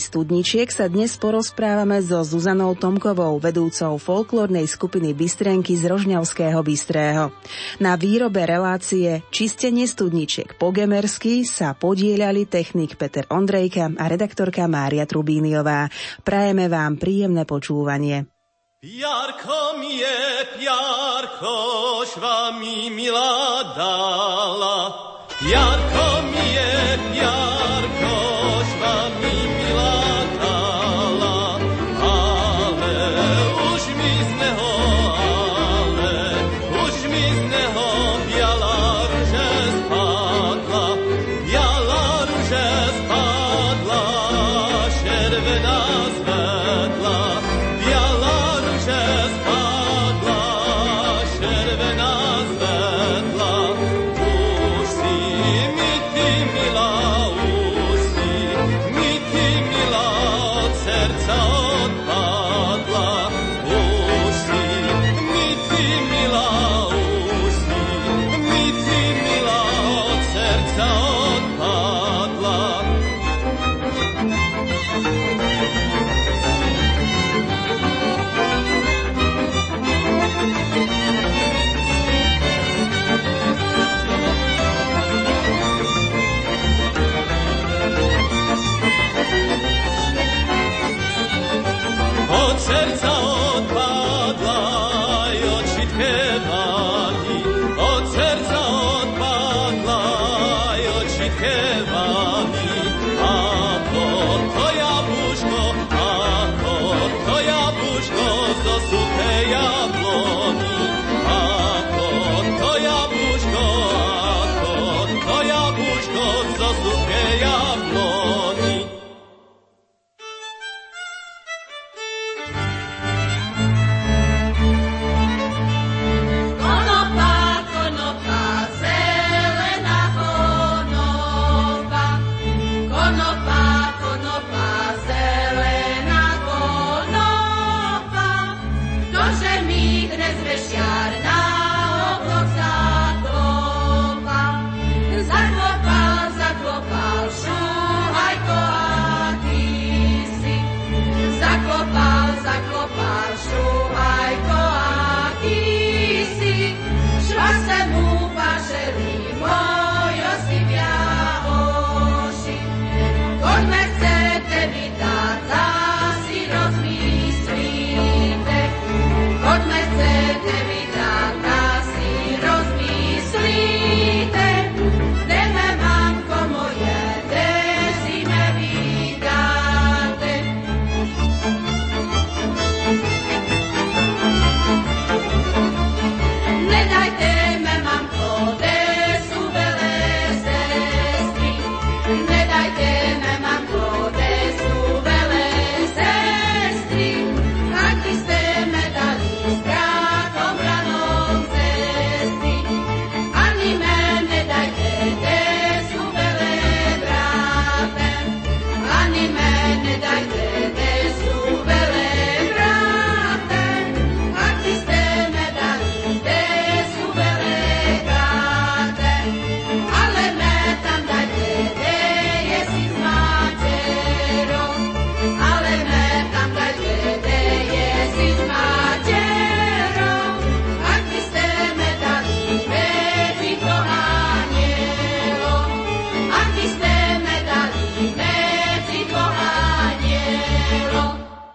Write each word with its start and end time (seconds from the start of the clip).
studničiek 0.00 0.72
sa 0.72 0.88
dnes 0.88 1.20
porozprávame 1.20 2.00
so 2.00 2.24
Zuzanou 2.24 2.72
Tomkovou, 2.72 3.36
vedúcou 3.36 4.00
folklórnej 4.00 4.64
skupiny 4.64 5.12
Bystrenky 5.12 5.76
z 5.76 5.92
Rožňavského 5.92 6.56
Bystrého. 6.64 7.36
Na 7.78 8.00
výrobe 8.00 8.48
relácie 8.48 9.20
Čistenie 9.28 9.84
studničiek 9.84 10.56
po 10.56 10.72
gemersky 10.72 11.44
sa 11.44 11.76
podielali 11.76 12.48
technik 12.48 12.96
Peter 12.96 13.28
Ondrejka 13.28 13.92
a 14.00 14.04
redaktorka 14.08 14.64
Mária 14.64 15.04
Trubíniová. 15.04 15.92
Prajeme 16.24 16.72
vám 16.72 16.96
príjemné 16.96 17.44
počúvanie. 17.44 18.26
Piarko 18.80 19.76
mi 19.76 20.00
je, 20.00 20.20
piarko, 20.56 21.52
šva 22.08 22.56
mi 22.56 22.88
milá 22.88 23.76
dala. 23.76 24.76
Piarko 25.36 26.24
mi 26.32 26.46
je, 26.56 26.72
piarko, 27.12 27.79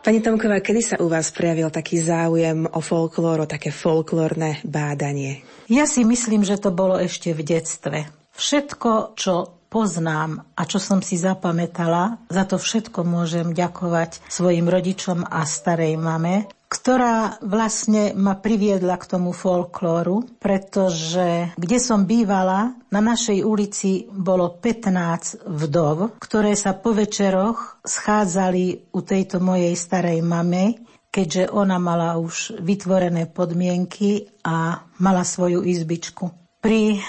Pani 0.05 0.21
Tomková, 0.21 0.61
kedy 0.61 0.81
sa 0.85 0.95
u 1.01 1.09
vás 1.09 1.33
prejavil 1.33 1.73
taký 1.73 1.97
záujem 1.97 2.69
o 2.69 2.77
folklór, 2.77 3.41
o 3.41 3.49
také 3.49 3.73
folklórne 3.73 4.61
bádanie? 4.61 5.41
Ja 5.65 5.89
si 5.89 6.05
myslím, 6.05 6.45
že 6.45 6.61
to 6.61 6.69
bolo 6.69 7.01
ešte 7.01 7.33
v 7.33 7.41
detstve. 7.41 8.05
Všetko, 8.37 9.17
čo 9.17 9.64
poznám 9.75 10.47
a 10.55 10.63
čo 10.63 10.79
som 10.79 11.03
si 11.03 11.19
zapamätala, 11.19 12.23
za 12.31 12.47
to 12.47 12.55
všetko 12.55 13.03
môžem 13.03 13.51
ďakovať 13.51 14.23
svojim 14.31 14.71
rodičom 14.71 15.27
a 15.27 15.43
starej 15.43 15.99
mame, 15.99 16.47
ktorá 16.71 17.43
vlastne 17.43 18.15
ma 18.15 18.39
priviedla 18.39 18.95
k 18.95 19.05
tomu 19.11 19.35
folklóru, 19.35 20.39
pretože 20.39 21.51
kde 21.59 21.77
som 21.83 22.07
bývala, 22.07 22.71
na 22.87 23.03
našej 23.03 23.43
ulici 23.43 24.07
bolo 24.07 24.55
15 24.63 25.43
vdov, 25.43 26.15
ktoré 26.23 26.55
sa 26.55 26.71
po 26.79 26.95
večeroch 26.95 27.83
schádzali 27.83 28.95
u 28.95 28.99
tejto 29.03 29.43
mojej 29.43 29.75
starej 29.75 30.23
mame, 30.23 30.87
keďže 31.11 31.51
ona 31.51 31.79
mala 31.79 32.15
už 32.15 32.59
vytvorené 32.63 33.27
podmienky 33.27 34.31
a 34.43 34.83
mala 35.03 35.23
svoju 35.27 35.63
izbičku. 35.63 36.31
Pri 36.59 36.99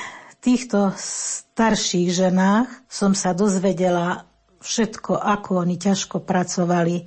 týchto 0.47 0.95
starších 0.95 2.15
ženách 2.15 2.71
som 2.87 3.19
sa 3.19 3.35
dozvedela 3.35 4.31
všetko, 4.63 5.19
ako 5.19 5.67
oni 5.67 5.75
ťažko 5.75 6.23
pracovali, 6.23 7.03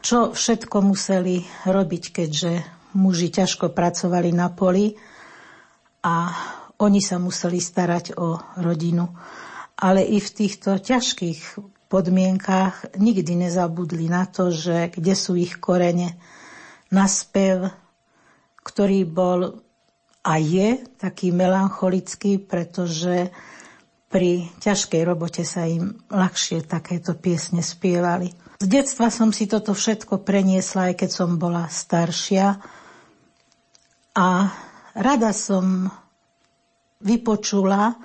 čo 0.00 0.32
všetko 0.32 0.76
museli 0.80 1.44
robiť, 1.68 2.04
keďže 2.16 2.52
muži 2.96 3.28
ťažko 3.28 3.76
pracovali 3.76 4.32
na 4.32 4.48
poli 4.48 4.96
a 6.00 6.32
oni 6.80 7.04
sa 7.04 7.20
museli 7.20 7.60
starať 7.60 8.16
o 8.16 8.40
rodinu. 8.64 9.12
Ale 9.76 10.08
i 10.08 10.16
v 10.16 10.30
týchto 10.32 10.80
ťažkých 10.80 11.60
podmienkách 11.92 12.96
nikdy 12.96 13.36
nezabudli 13.36 14.08
na 14.08 14.24
to, 14.24 14.48
že 14.48 14.96
kde 14.96 15.12
sú 15.12 15.36
ich 15.36 15.60
korene. 15.60 16.16
Na 16.88 17.04
spev, 17.04 17.68
ktorý 18.64 19.04
bol 19.04 19.67
a 20.28 20.36
je 20.36 20.84
taký 21.00 21.32
melancholický, 21.32 22.36
pretože 22.36 23.32
pri 24.12 24.44
ťažkej 24.60 25.02
robote 25.08 25.40
sa 25.48 25.64
im 25.64 25.96
ľahšie 26.12 26.68
takéto 26.68 27.16
piesne 27.16 27.64
spievali. 27.64 28.36
Z 28.60 28.66
detstva 28.68 29.08
som 29.08 29.32
si 29.32 29.48
toto 29.48 29.72
všetko 29.72 30.20
preniesla, 30.28 30.92
aj 30.92 30.94
keď 31.00 31.10
som 31.12 31.40
bola 31.40 31.64
staršia. 31.72 32.60
A 34.20 34.28
rada 34.92 35.32
som 35.32 35.88
vypočula 37.00 37.96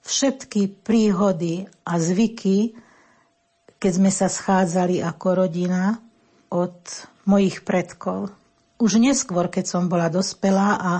všetky 0.00 0.80
príhody 0.80 1.68
a 1.84 2.00
zvyky, 2.00 2.72
keď 3.76 3.92
sme 3.92 4.08
sa 4.14 4.32
schádzali 4.32 5.04
ako 5.04 5.44
rodina 5.44 6.00
od 6.48 6.78
mojich 7.28 7.66
predkov. 7.66 8.32
Už 8.80 8.96
neskôr, 8.96 9.50
keď 9.52 9.64
som 9.66 9.90
bola 9.90 10.06
dospelá 10.08 10.78
a 10.78 10.92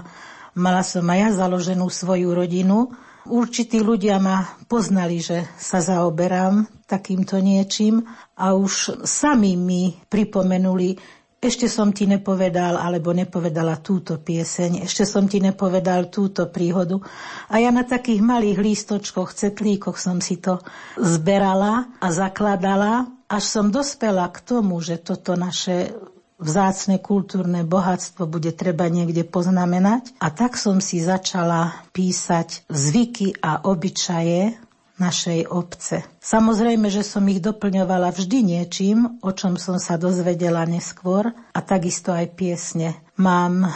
mala 0.56 0.80
som 0.80 1.04
aj 1.06 1.18
ja 1.20 1.28
založenú 1.44 1.86
svoju 1.86 2.32
rodinu, 2.32 2.90
Určití 3.26 3.82
ľudia 3.82 4.22
ma 4.22 4.46
poznali, 4.70 5.18
že 5.18 5.50
sa 5.58 5.82
zaoberám 5.82 6.86
takýmto 6.86 7.42
niečím 7.42 8.06
a 8.38 8.54
už 8.54 9.02
sami 9.02 9.58
mi 9.58 9.98
pripomenuli, 10.06 10.94
ešte 11.42 11.66
som 11.66 11.90
ti 11.90 12.06
nepovedal 12.06 12.78
alebo 12.78 13.10
nepovedala 13.10 13.82
túto 13.82 14.22
pieseň, 14.22 14.86
ešte 14.86 15.02
som 15.02 15.26
ti 15.26 15.42
nepovedal 15.42 16.06
túto 16.06 16.46
príhodu. 16.46 17.02
A 17.50 17.58
ja 17.58 17.74
na 17.74 17.82
takých 17.82 18.22
malých 18.22 18.62
lístočkoch, 18.62 19.34
cetlíkoch 19.34 19.98
som 19.98 20.22
si 20.22 20.38
to 20.38 20.62
zberala 20.94 21.98
a 21.98 22.08
zakladala, 22.14 23.10
až 23.26 23.42
som 23.42 23.74
dospela 23.74 24.30
k 24.30 24.38
tomu, 24.38 24.78
že 24.78 25.02
toto 25.02 25.34
naše 25.34 25.90
vzácne 26.36 27.00
kultúrne 27.00 27.64
bohatstvo 27.64 28.28
bude 28.28 28.52
treba 28.52 28.86
niekde 28.88 29.24
poznamenať. 29.24 30.16
A 30.20 30.28
tak 30.32 30.56
som 30.60 30.80
si 30.80 31.00
začala 31.00 31.84
písať 31.92 32.68
zvyky 32.68 33.40
a 33.40 33.64
obyčaje 33.64 34.56
našej 34.96 35.52
obce. 35.52 36.00
Samozrejme, 36.24 36.88
že 36.88 37.04
som 37.04 37.24
ich 37.28 37.44
doplňovala 37.44 38.16
vždy 38.16 38.56
niečím, 38.56 39.20
o 39.20 39.30
čom 39.32 39.60
som 39.60 39.76
sa 39.76 40.00
dozvedela 40.00 40.64
neskôr 40.64 41.36
a 41.52 41.60
takisto 41.60 42.16
aj 42.16 42.32
piesne. 42.32 42.96
Mám 43.20 43.68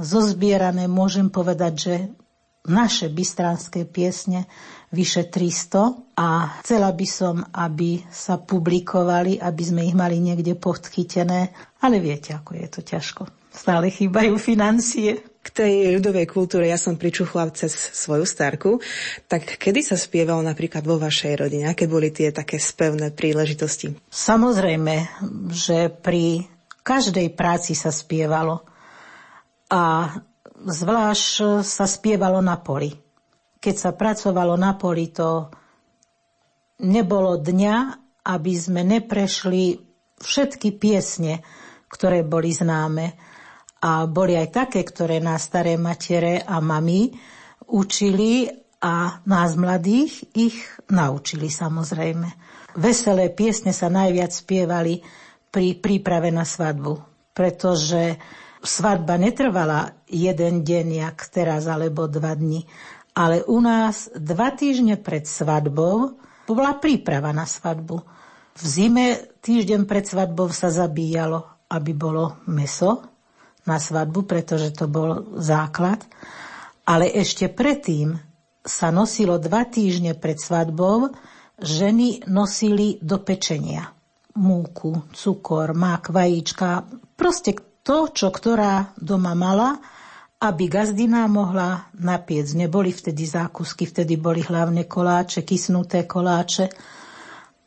zozbierané, 0.00 0.88
môžem 0.88 1.28
povedať, 1.28 1.72
že 1.76 1.94
naše 2.64 3.12
bystranské 3.12 3.84
piesne 3.84 4.48
vyše 4.92 5.32
300 5.32 6.20
a 6.20 6.60
chcela 6.60 6.92
by 6.92 7.06
som, 7.08 7.40
aby 7.50 8.04
sa 8.12 8.36
publikovali, 8.36 9.40
aby 9.40 9.62
sme 9.64 9.88
ich 9.88 9.96
mali 9.96 10.20
niekde 10.20 10.52
podchytené, 10.52 11.50
ale 11.80 11.96
viete, 11.98 12.36
ako 12.36 12.52
je 12.54 12.68
to 12.68 12.80
ťažko. 12.84 13.24
Stále 13.52 13.88
chýbajú 13.88 14.36
financie. 14.36 15.24
K 15.42 15.48
tej 15.50 15.98
ľudovej 15.98 16.30
kultúre 16.30 16.70
ja 16.70 16.78
som 16.78 16.94
pričuchla 16.94 17.50
cez 17.50 17.74
svoju 17.74 18.22
starku. 18.22 18.78
Tak 19.26 19.58
kedy 19.58 19.82
sa 19.82 19.98
spievalo 19.98 20.38
napríklad 20.38 20.86
vo 20.86 21.02
vašej 21.02 21.34
rodine? 21.34 21.66
Aké 21.66 21.90
boli 21.90 22.14
tie 22.14 22.30
také 22.30 22.62
spevné 22.62 23.10
príležitosti? 23.10 23.90
Samozrejme, 24.06 24.94
že 25.50 25.90
pri 25.90 26.46
každej 26.86 27.34
práci 27.34 27.74
sa 27.74 27.90
spievalo. 27.90 28.62
A 29.66 30.14
zvlášť 30.62 31.66
sa 31.66 31.90
spievalo 31.90 32.38
na 32.38 32.54
poli 32.62 33.01
keď 33.62 33.74
sa 33.78 33.94
pracovalo 33.94 34.58
na 34.58 34.74
poli, 34.74 35.14
to 35.14 35.46
nebolo 36.82 37.38
dňa, 37.38 37.76
aby 38.26 38.52
sme 38.58 38.82
neprešli 38.82 39.78
všetky 40.18 40.74
piesne, 40.82 41.46
ktoré 41.86 42.26
boli 42.26 42.50
známe. 42.50 43.14
A 43.82 44.06
boli 44.10 44.34
aj 44.34 44.50
také, 44.50 44.82
ktoré 44.82 45.22
nás 45.22 45.46
staré 45.46 45.78
matere 45.78 46.42
a 46.42 46.58
mami 46.58 47.14
učili 47.70 48.50
a 48.82 49.22
nás 49.26 49.54
mladých 49.54 50.26
ich 50.34 50.58
naučili 50.90 51.46
samozrejme. 51.46 52.26
Veselé 52.78 53.30
piesne 53.30 53.70
sa 53.70 53.86
najviac 53.86 54.34
spievali 54.34 55.02
pri 55.52 55.78
príprave 55.78 56.34
na 56.34 56.42
svadbu, 56.42 56.98
pretože 57.30 58.18
svadba 58.62 59.18
netrvala 59.18 59.98
jeden 60.06 60.62
deň, 60.62 60.86
jak 61.06 61.18
teraz, 61.30 61.66
alebo 61.66 62.06
dva 62.06 62.34
dni, 62.38 62.62
ale 63.12 63.44
u 63.44 63.60
nás 63.60 64.08
dva 64.16 64.52
týždne 64.52 64.96
pred 64.96 65.28
svadbou 65.28 66.16
bola 66.52 66.76
príprava 66.76 67.32
na 67.32 67.48
svadbu. 67.48 67.96
V 68.52 68.62
zime 68.62 69.32
týždeň 69.40 69.88
pred 69.88 70.04
svadbou 70.04 70.52
sa 70.52 70.68
zabíjalo, 70.68 71.68
aby 71.72 71.92
bolo 71.96 72.44
meso 72.48 73.08
na 73.64 73.80
svadbu, 73.80 74.28
pretože 74.28 74.76
to 74.76 74.90
bol 74.90 75.40
základ. 75.40 76.04
Ale 76.84 77.08
ešte 77.08 77.48
predtým 77.48 78.18
sa 78.60 78.92
nosilo 78.92 79.40
dva 79.40 79.64
týždne 79.64 80.12
pred 80.12 80.36
svadbou, 80.36 81.14
ženy 81.62 82.28
nosili 82.28 83.00
do 83.00 83.22
pečenia 83.22 83.94
múku, 84.36 85.12
cukor, 85.12 85.76
mák, 85.76 86.08
vajíčka, 86.08 86.88
proste 87.16 87.56
to, 87.84 88.08
čo 88.08 88.32
ktorá 88.32 88.96
doma 88.96 89.36
mala 89.36 89.76
aby 90.42 90.66
gazdina 90.66 91.30
mohla 91.30 91.86
napiec. 91.94 92.50
Neboli 92.58 92.90
vtedy 92.90 93.22
zákusky, 93.22 93.86
vtedy 93.86 94.18
boli 94.18 94.42
hlavne 94.42 94.90
koláče, 94.90 95.46
kysnuté 95.46 96.02
koláče. 96.02 96.66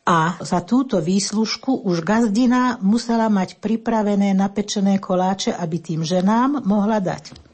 A 0.05 0.35
za 0.43 0.59
túto 0.61 0.99
výslužku 0.99 1.87
už 1.87 2.03
gazdina 2.03 2.77
musela 2.83 3.31
mať 3.31 3.57
pripravené 3.63 4.35
napečené 4.35 4.99
koláče, 4.99 5.55
aby 5.55 5.77
tým 5.79 6.03
ženám 6.03 6.61
mohla 6.67 6.99
dať. 6.99 7.44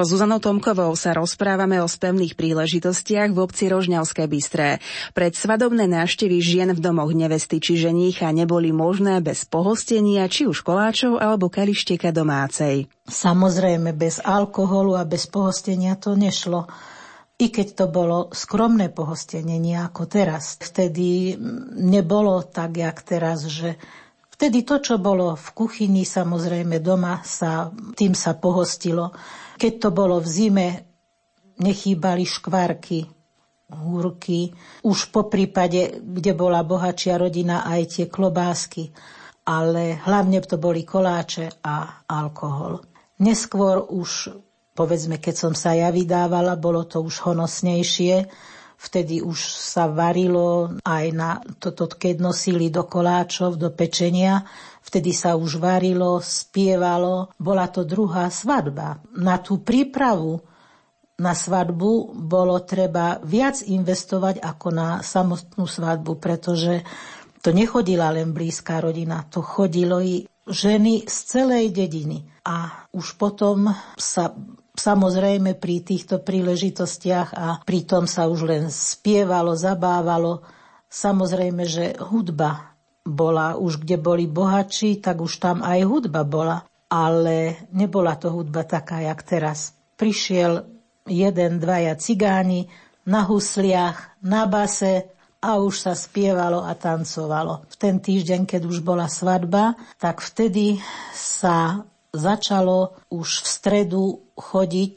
So 0.00 0.16
Zuzanou 0.16 0.40
Tomkovou 0.40 0.96
sa 0.96 1.12
rozprávame 1.12 1.76
o 1.76 1.84
spevných 1.84 2.32
príležitostiach 2.32 3.36
v 3.36 3.38
obci 3.44 3.68
Rožňavské 3.68 4.24
Bystré. 4.32 4.80
Pred 5.12 5.36
svadobné 5.36 5.84
návštevy 5.92 6.40
žien 6.40 6.72
v 6.72 6.80
domoch 6.80 7.12
nevesty 7.12 7.60
či 7.60 7.76
ženícha 7.76 8.32
neboli 8.32 8.72
možné 8.72 9.20
bez 9.20 9.44
pohostenia 9.44 10.24
či 10.24 10.48
už 10.48 10.64
koláčov 10.64 11.20
alebo 11.20 11.52
kališteka 11.52 12.16
domácej. 12.16 12.88
Samozrejme, 13.12 13.92
bez 13.92 14.24
alkoholu 14.24 14.96
a 14.96 15.04
bez 15.04 15.28
pohostenia 15.28 16.00
to 16.00 16.16
nešlo. 16.16 16.64
I 17.36 17.52
keď 17.52 17.84
to 17.84 17.86
bolo 17.92 18.32
skromné 18.32 18.88
pohostenie, 18.88 19.60
nie 19.60 19.76
ako 19.76 20.08
teraz. 20.08 20.56
Vtedy 20.64 21.36
nebolo 21.76 22.40
tak, 22.48 22.72
jak 22.80 23.04
teraz, 23.04 23.44
že 23.44 23.76
Vtedy 24.40 24.64
to, 24.64 24.80
čo 24.80 24.96
bolo 24.96 25.36
v 25.36 25.48
kuchyni, 25.52 26.08
samozrejme 26.08 26.80
doma, 26.80 27.20
sa, 27.20 27.68
tým 27.92 28.16
sa 28.16 28.40
pohostilo. 28.40 29.12
Keď 29.60 29.72
to 29.76 29.88
bolo 29.92 30.16
v 30.16 30.28
zime, 30.32 30.68
nechýbali 31.60 32.24
škvárky, 32.24 33.04
húrky. 33.68 34.48
Už 34.80 35.12
po 35.12 35.28
prípade, 35.28 36.00
kde 36.00 36.32
bola 36.32 36.64
bohačia 36.64 37.20
rodina, 37.20 37.68
aj 37.68 38.00
tie 38.00 38.06
klobásky. 38.08 38.88
Ale 39.44 40.00
hlavne 40.08 40.40
to 40.40 40.56
boli 40.56 40.88
koláče 40.88 41.60
a 41.60 42.08
alkohol. 42.08 42.80
Neskôr 43.20 43.92
už, 43.92 44.32
povedzme, 44.72 45.20
keď 45.20 45.34
som 45.36 45.52
sa 45.52 45.76
ja 45.76 45.92
vydávala, 45.92 46.56
bolo 46.56 46.88
to 46.88 47.04
už 47.04 47.28
honosnejšie. 47.28 48.24
Vtedy 48.80 49.20
už 49.20 49.36
sa 49.44 49.92
varilo 49.92 50.72
aj 50.88 51.06
na 51.12 51.44
toto, 51.60 51.84
keď 51.84 52.16
nosili 52.24 52.72
do 52.72 52.88
koláčov, 52.88 53.60
do 53.60 53.68
pečenia 53.68 54.48
Vtedy 54.80 55.12
sa 55.12 55.36
už 55.36 55.60
varilo, 55.60 56.18
spievalo. 56.24 57.30
Bola 57.36 57.68
to 57.68 57.84
druhá 57.84 58.32
svadba. 58.32 58.98
Na 59.14 59.38
tú 59.38 59.60
prípravu 59.60 60.40
na 61.20 61.36
svadbu 61.36 62.16
bolo 62.16 62.58
treba 62.64 63.20
viac 63.20 63.60
investovať 63.60 64.40
ako 64.40 64.68
na 64.72 64.88
samotnú 65.04 65.68
svadbu, 65.68 66.16
pretože 66.16 66.80
to 67.44 67.52
nechodila 67.52 68.08
len 68.10 68.32
blízka 68.32 68.80
rodina, 68.80 69.24
to 69.28 69.44
chodilo 69.44 70.00
i 70.00 70.24
ženy 70.48 71.04
z 71.04 71.16
celej 71.28 71.76
dediny. 71.76 72.24
A 72.48 72.88
už 72.96 73.20
potom 73.20 73.68
sa 74.00 74.32
samozrejme 74.80 75.60
pri 75.60 75.84
týchto 75.84 76.24
príležitostiach 76.24 77.36
a 77.36 77.60
pritom 77.60 78.08
sa 78.08 78.24
už 78.32 78.48
len 78.48 78.64
spievalo, 78.72 79.52
zabávalo. 79.52 80.40
Samozrejme, 80.88 81.62
že 81.68 81.84
hudba 82.00 82.72
bola 83.04 83.60
už, 83.60 83.84
kde 83.84 84.00
boli 84.00 84.24
bohači, 84.24 84.98
tak 84.98 85.20
už 85.20 85.36
tam 85.36 85.60
aj 85.60 85.84
hudba 85.84 86.24
bola. 86.24 86.64
Ale 86.90 87.68
nebola 87.70 88.18
to 88.18 88.34
hudba 88.34 88.66
taká, 88.66 89.04
jak 89.04 89.22
teraz. 89.22 89.76
Prišiel 89.94 90.66
jeden, 91.06 91.62
dvaja 91.62 91.94
cigáni 91.94 92.66
na 93.06 93.22
husliach, 93.28 94.18
na 94.24 94.48
base 94.50 95.06
a 95.40 95.56
už 95.56 95.88
sa 95.88 95.92
spievalo 95.96 96.66
a 96.66 96.76
tancovalo. 96.76 97.64
V 97.70 97.74
ten 97.80 97.96
týždeň, 98.02 98.44
keď 98.44 98.62
už 98.66 98.84
bola 98.84 99.08
svadba, 99.08 99.78
tak 99.96 100.20
vtedy 100.20 100.82
sa 101.14 101.86
začalo 102.10 102.98
už 103.10 103.28
v 103.42 103.46
stredu 103.46 104.04
chodiť 104.34 104.96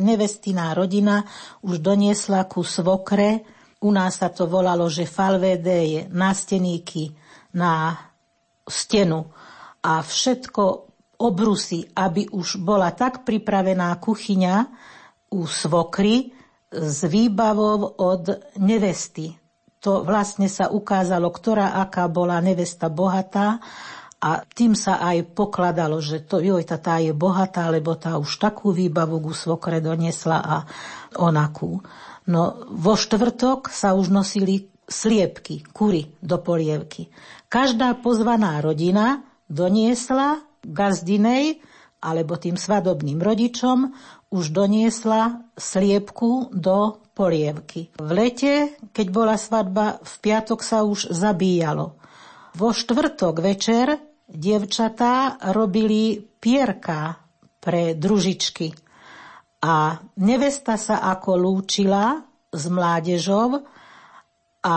nevestiná 0.00 0.72
rodina, 0.72 1.24
už 1.60 1.80
doniesla 1.84 2.48
ku 2.48 2.64
svokre, 2.64 3.44
u 3.84 3.92
nás 3.92 4.16
sa 4.16 4.32
to 4.32 4.48
volalo, 4.48 4.88
že 4.88 5.04
falvédeje, 5.04 6.08
násteníky, 6.08 7.12
na 7.54 7.94
stenu 8.64 9.28
a 9.84 10.00
všetko 10.00 10.62
obrusy, 11.20 11.86
aby 11.94 12.26
už 12.32 12.58
bola 12.64 12.90
tak 12.90 13.22
pripravená 13.22 13.94
kuchyňa 14.00 14.54
u 15.36 15.46
svokry 15.46 16.32
s 16.74 17.06
výbavou 17.06 18.00
od 18.02 18.56
nevesty. 18.58 19.36
To 19.84 20.00
vlastne 20.00 20.48
sa 20.48 20.72
ukázalo, 20.72 21.28
ktorá 21.28 21.76
aká 21.84 22.08
bola 22.08 22.40
nevesta 22.40 22.88
bohatá 22.88 23.60
a 24.24 24.40
tým 24.40 24.72
sa 24.72 25.04
aj 25.04 25.36
pokladalo, 25.36 26.00
že 26.00 26.24
to, 26.24 26.40
joj, 26.40 26.64
tá, 26.64 26.80
tá 26.80 26.96
je 26.96 27.12
bohatá, 27.12 27.68
lebo 27.68 27.92
tá 27.92 28.16
už 28.16 28.40
takú 28.40 28.72
výbavu 28.72 29.20
ku 29.20 29.36
svokre 29.36 29.84
doniesla 29.84 30.38
a 30.40 30.56
onakú. 31.20 31.84
No 32.24 32.56
vo 32.72 32.96
štvrtok 32.96 33.68
sa 33.68 33.92
už 33.92 34.08
nosili 34.08 34.72
sliepky, 34.88 35.68
kury 35.76 36.08
do 36.24 36.40
polievky. 36.40 37.12
Každá 37.52 38.00
pozvaná 38.00 38.64
rodina 38.64 39.20
doniesla 39.52 40.40
gazdinej 40.64 41.60
alebo 42.00 42.40
tým 42.40 42.56
svadobným 42.56 43.20
rodičom 43.20 43.92
už 44.32 44.56
doniesla 44.56 45.52
sliepku 45.52 46.48
do 46.48 46.96
polievky. 47.12 47.92
V 48.00 48.08
lete, 48.08 48.54
keď 48.96 49.06
bola 49.12 49.36
svadba, 49.36 50.00
v 50.00 50.14
piatok 50.24 50.64
sa 50.64 50.80
už 50.80 51.12
zabíjalo. 51.12 51.96
Vo 52.54 52.70
štvrtok 52.72 53.44
večer 53.44 54.13
dievčatá 54.28 55.38
robili 55.52 56.18
pierka 56.20 57.16
pre 57.60 57.96
družičky. 57.96 58.72
A 59.64 59.96
nevesta 60.20 60.76
sa 60.76 61.00
ako 61.08 61.40
lúčila 61.40 62.20
s 62.52 62.64
mládežou 62.68 63.64
a 64.64 64.76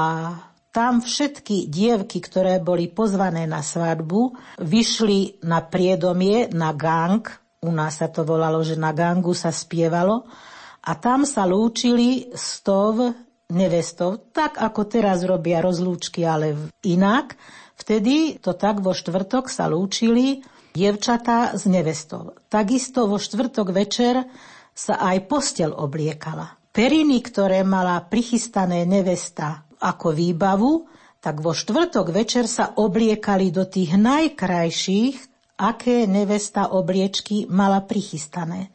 tam 0.72 1.02
všetky 1.02 1.68
dievky, 1.68 2.22
ktoré 2.22 2.62
boli 2.62 2.88
pozvané 2.88 3.50
na 3.50 3.66
svadbu, 3.66 4.38
vyšli 4.62 5.42
na 5.44 5.66
priedomie, 5.66 6.54
na 6.54 6.72
gang, 6.72 7.26
u 7.66 7.74
nás 7.74 7.98
sa 7.98 8.08
to 8.14 8.22
volalo, 8.22 8.62
že 8.62 8.78
na 8.78 8.94
gangu 8.94 9.34
sa 9.34 9.50
spievalo, 9.50 10.30
a 10.88 10.92
tam 10.96 11.28
sa 11.28 11.44
lúčili 11.44 12.32
s 12.32 12.64
tou 12.64 13.12
nevestou, 13.52 14.22
tak 14.32 14.60
ako 14.62 14.88
teraz 14.88 15.24
robia 15.28 15.60
rozlúčky, 15.60 16.24
ale 16.24 16.72
inak. 16.84 17.36
Vtedy 17.78 18.42
to 18.42 18.58
tak 18.58 18.82
vo 18.82 18.92
štvrtok 18.92 19.54
sa 19.54 19.70
lúčili 19.70 20.42
dievčatá 20.74 21.54
s 21.54 21.70
nevestou. 21.70 22.34
Takisto 22.50 23.06
vo 23.06 23.22
štvrtok 23.22 23.70
večer 23.70 24.26
sa 24.74 25.02
aj 25.02 25.30
postel 25.30 25.74
obliekala. 25.74 26.58
Periny, 26.74 27.22
ktoré 27.26 27.66
mala 27.66 28.02
prichystané 28.06 28.86
nevesta 28.86 29.66
ako 29.82 30.14
výbavu, 30.14 30.86
tak 31.18 31.42
vo 31.42 31.54
štvrtok 31.54 32.14
večer 32.14 32.46
sa 32.46 32.78
obliekali 32.78 33.50
do 33.50 33.66
tých 33.66 33.98
najkrajších, 33.98 35.18
aké 35.58 36.06
nevesta 36.06 36.70
obliečky 36.70 37.50
mala 37.50 37.82
prichystané. 37.82 38.70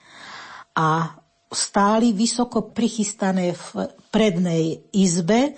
A 0.74 1.14
stáli 1.52 2.10
vysoko 2.10 2.74
prichystané 2.74 3.54
v 3.54 3.66
prednej 4.10 4.82
izbe, 4.90 5.54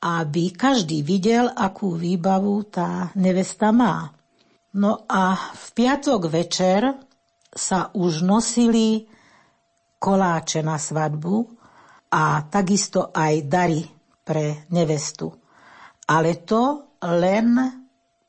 aby 0.00 0.56
každý 0.56 1.04
videl, 1.04 1.52
akú 1.52 1.92
výbavu 1.92 2.64
tá 2.72 3.12
nevesta 3.20 3.68
má. 3.68 4.08
No 4.72 5.04
a 5.04 5.36
v 5.36 5.66
piatok 5.76 6.32
večer 6.32 6.96
sa 7.52 7.92
už 7.92 8.24
nosili 8.24 9.04
koláče 10.00 10.64
na 10.64 10.80
svadbu 10.80 11.44
a 12.16 12.48
takisto 12.48 13.12
aj 13.12 13.34
dary 13.44 13.82
pre 14.24 14.64
nevestu. 14.72 15.28
Ale 16.08 16.40
to 16.42 16.96
len 17.04 17.60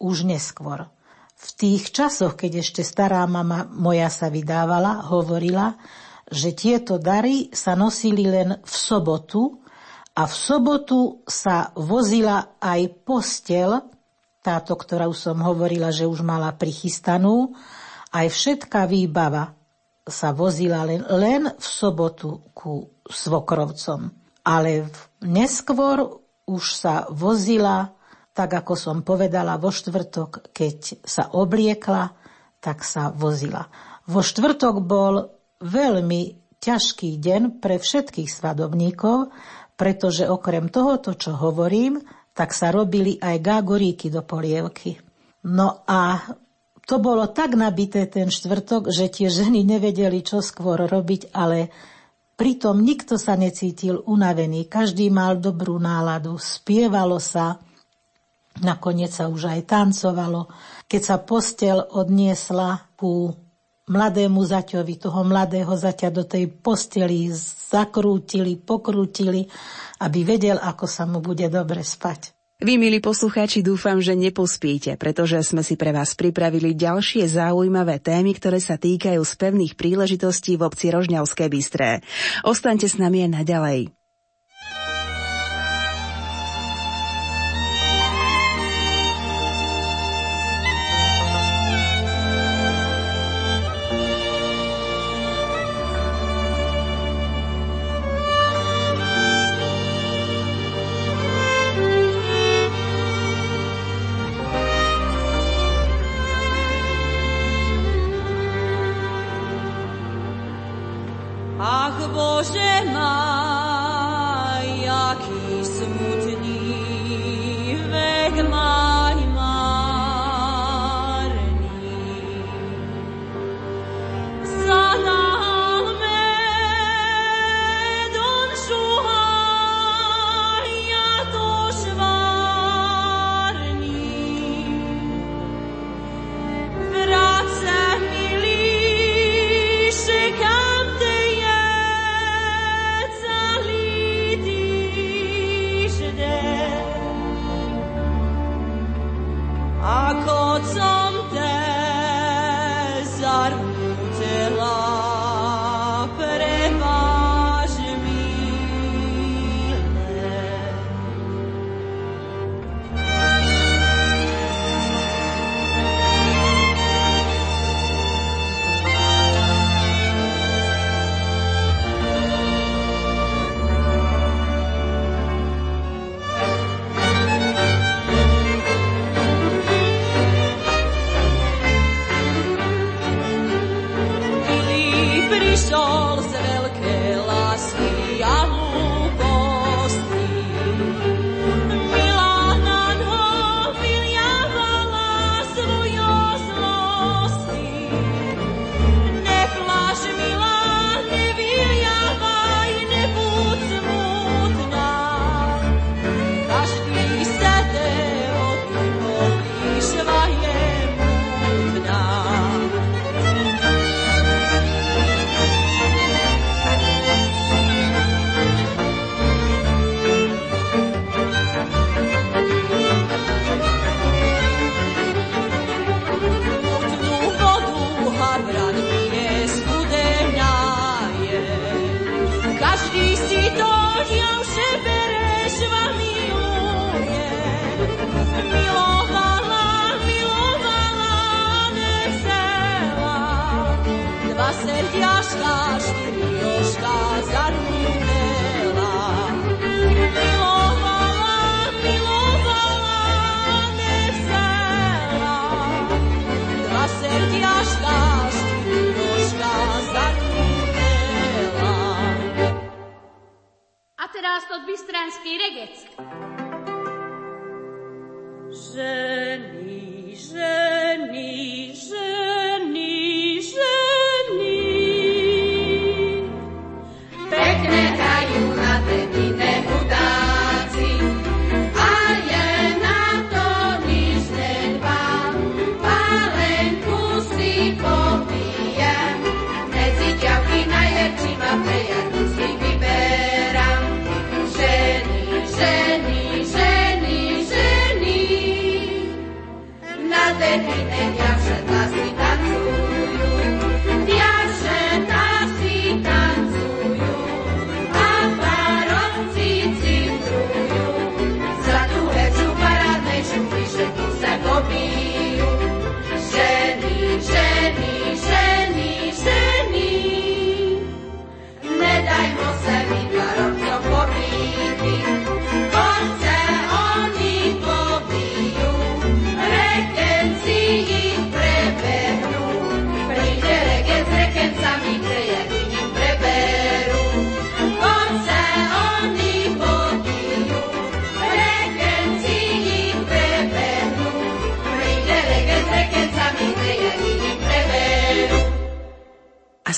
už 0.02 0.28
neskôr. 0.28 0.86
V 1.42 1.48
tých 1.58 1.90
časoch, 1.90 2.38
keď 2.38 2.62
ešte 2.62 2.82
stará 2.86 3.26
mama 3.26 3.66
moja 3.66 4.10
sa 4.14 4.30
vydávala, 4.30 5.10
hovorila, 5.10 5.74
že 6.30 6.54
tieto 6.54 7.02
dary 7.02 7.50
sa 7.50 7.74
nosili 7.74 8.30
len 8.30 8.62
v 8.62 8.74
sobotu 8.76 9.62
a 10.12 10.28
v 10.28 10.34
sobotu 10.34 11.24
sa 11.24 11.72
vozila 11.76 12.60
aj 12.60 12.82
postel, 13.08 13.80
táto, 14.42 14.74
ktorú 14.74 15.14
som 15.14 15.40
hovorila, 15.40 15.94
že 15.94 16.10
už 16.10 16.26
mala 16.26 16.52
prichystanú, 16.52 17.54
aj 18.12 18.28
všetká 18.28 18.90
výbava 18.90 19.54
sa 20.04 20.34
vozila 20.34 20.84
len, 20.84 21.06
len 21.08 21.48
v 21.48 21.66
sobotu 21.66 22.52
ku 22.52 22.90
svokrovcom. 23.06 24.12
Ale 24.42 24.90
neskôr 25.22 26.20
už 26.50 26.64
sa 26.74 27.06
vozila 27.14 27.94
tak 28.32 28.64
ako 28.64 28.74
som 28.80 28.98
povedala, 29.04 29.60
vo 29.60 29.70
štvrtok, 29.70 30.56
keď 30.56 31.04
sa 31.04 31.36
obliekla, 31.36 32.16
tak 32.64 32.88
sa 32.88 33.12
vozila. 33.12 33.68
Vo 34.08 34.24
štvrtok 34.24 34.76
bol 34.80 35.28
veľmi 35.60 36.40
ťažký 36.62 37.20
deň 37.20 37.60
pre 37.60 37.82
všetkých 37.82 38.30
svadobníkov, 38.30 39.34
pretože 39.82 40.30
okrem 40.30 40.70
tohoto, 40.70 41.18
čo 41.18 41.34
hovorím, 41.34 41.98
tak 42.38 42.54
sa 42.54 42.70
robili 42.70 43.18
aj 43.18 43.42
gágoríky 43.42 44.14
do 44.14 44.22
polievky. 44.22 45.02
No 45.50 45.82
a 45.90 46.22
to 46.86 47.02
bolo 47.02 47.34
tak 47.34 47.58
nabité 47.58 48.06
ten 48.06 48.30
štvrtok, 48.30 48.94
že 48.94 49.10
tie 49.10 49.34
ženy 49.34 49.66
nevedeli, 49.66 50.22
čo 50.22 50.46
skôr 50.46 50.86
robiť, 50.86 51.34
ale 51.34 51.74
pritom 52.38 52.78
nikto 52.78 53.18
sa 53.18 53.34
necítil 53.34 54.06
unavený. 54.06 54.70
Každý 54.70 55.10
mal 55.10 55.42
dobrú 55.42 55.82
náladu, 55.82 56.38
spievalo 56.38 57.18
sa, 57.18 57.58
Nakoniec 58.60 59.16
sa 59.16 59.32
už 59.32 59.48
aj 59.48 59.64
tancovalo. 59.64 60.52
Keď 60.92 61.02
sa 61.02 61.18
postel 61.24 61.80
odniesla 61.80 62.92
ku 63.00 63.32
mladému 63.92 64.40
zaťovi, 64.40 64.96
toho 64.96 65.28
mladého 65.28 65.76
zaťa 65.76 66.08
do 66.16 66.24
tej 66.24 66.48
posteli 66.48 67.28
zakrútili, 67.72 68.56
pokrútili, 68.56 69.52
aby 70.00 70.20
vedel, 70.24 70.56
ako 70.56 70.88
sa 70.88 71.04
mu 71.04 71.20
bude 71.20 71.52
dobre 71.52 71.84
spať. 71.84 72.32
Vy, 72.62 72.78
milí 72.78 73.02
poslucháči, 73.02 73.66
dúfam, 73.66 73.98
že 73.98 74.14
nepospíte, 74.14 74.94
pretože 74.94 75.42
sme 75.42 75.66
si 75.66 75.74
pre 75.74 75.90
vás 75.90 76.14
pripravili 76.14 76.78
ďalšie 76.78 77.26
zaujímavé 77.26 77.98
témy, 77.98 78.38
ktoré 78.38 78.62
sa 78.62 78.78
týkajú 78.78 79.18
z 79.18 79.34
pevných 79.34 79.74
príležitostí 79.74 80.62
v 80.62 80.70
obci 80.70 80.94
Rožňavské 80.94 81.50
Bystré. 81.50 82.06
Ostaňte 82.46 82.86
s 82.86 83.02
nami 83.02 83.26
aj 83.26 83.32
naďalej. 83.34 83.80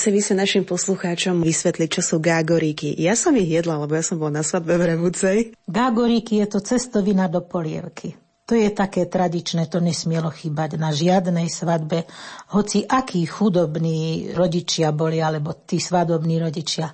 Asi 0.04 0.12
by 0.12 0.20
sa 0.20 0.36
našim 0.36 0.68
poslucháčom 0.68 1.40
vysvetliť, 1.40 1.88
čo 1.88 2.02
sú 2.04 2.16
gágoríky. 2.20 2.92
Ja 2.92 3.16
som 3.16 3.32
ich 3.40 3.48
jedla, 3.48 3.80
lebo 3.80 3.96
ja 3.96 4.04
som 4.04 4.20
bola 4.20 4.36
na 4.36 4.44
svadbe 4.44 4.76
v 4.76 4.92
Revúcej. 4.92 5.38
Gágoríky 5.64 6.44
je 6.44 6.46
to 6.52 6.60
cestovina 6.60 7.24
do 7.24 7.40
polievky. 7.40 8.12
To 8.44 8.52
je 8.52 8.68
také 8.68 9.08
tradičné, 9.08 9.64
to 9.72 9.80
nesmielo 9.80 10.28
chýbať 10.28 10.76
na 10.76 10.92
žiadnej 10.92 11.48
svadbe. 11.48 12.04
Hoci 12.52 12.84
akí 12.84 13.24
chudobní 13.24 14.28
rodičia 14.36 14.92
boli, 14.92 15.24
alebo 15.24 15.56
tí 15.56 15.80
svadobní 15.80 16.36
rodičia. 16.36 16.92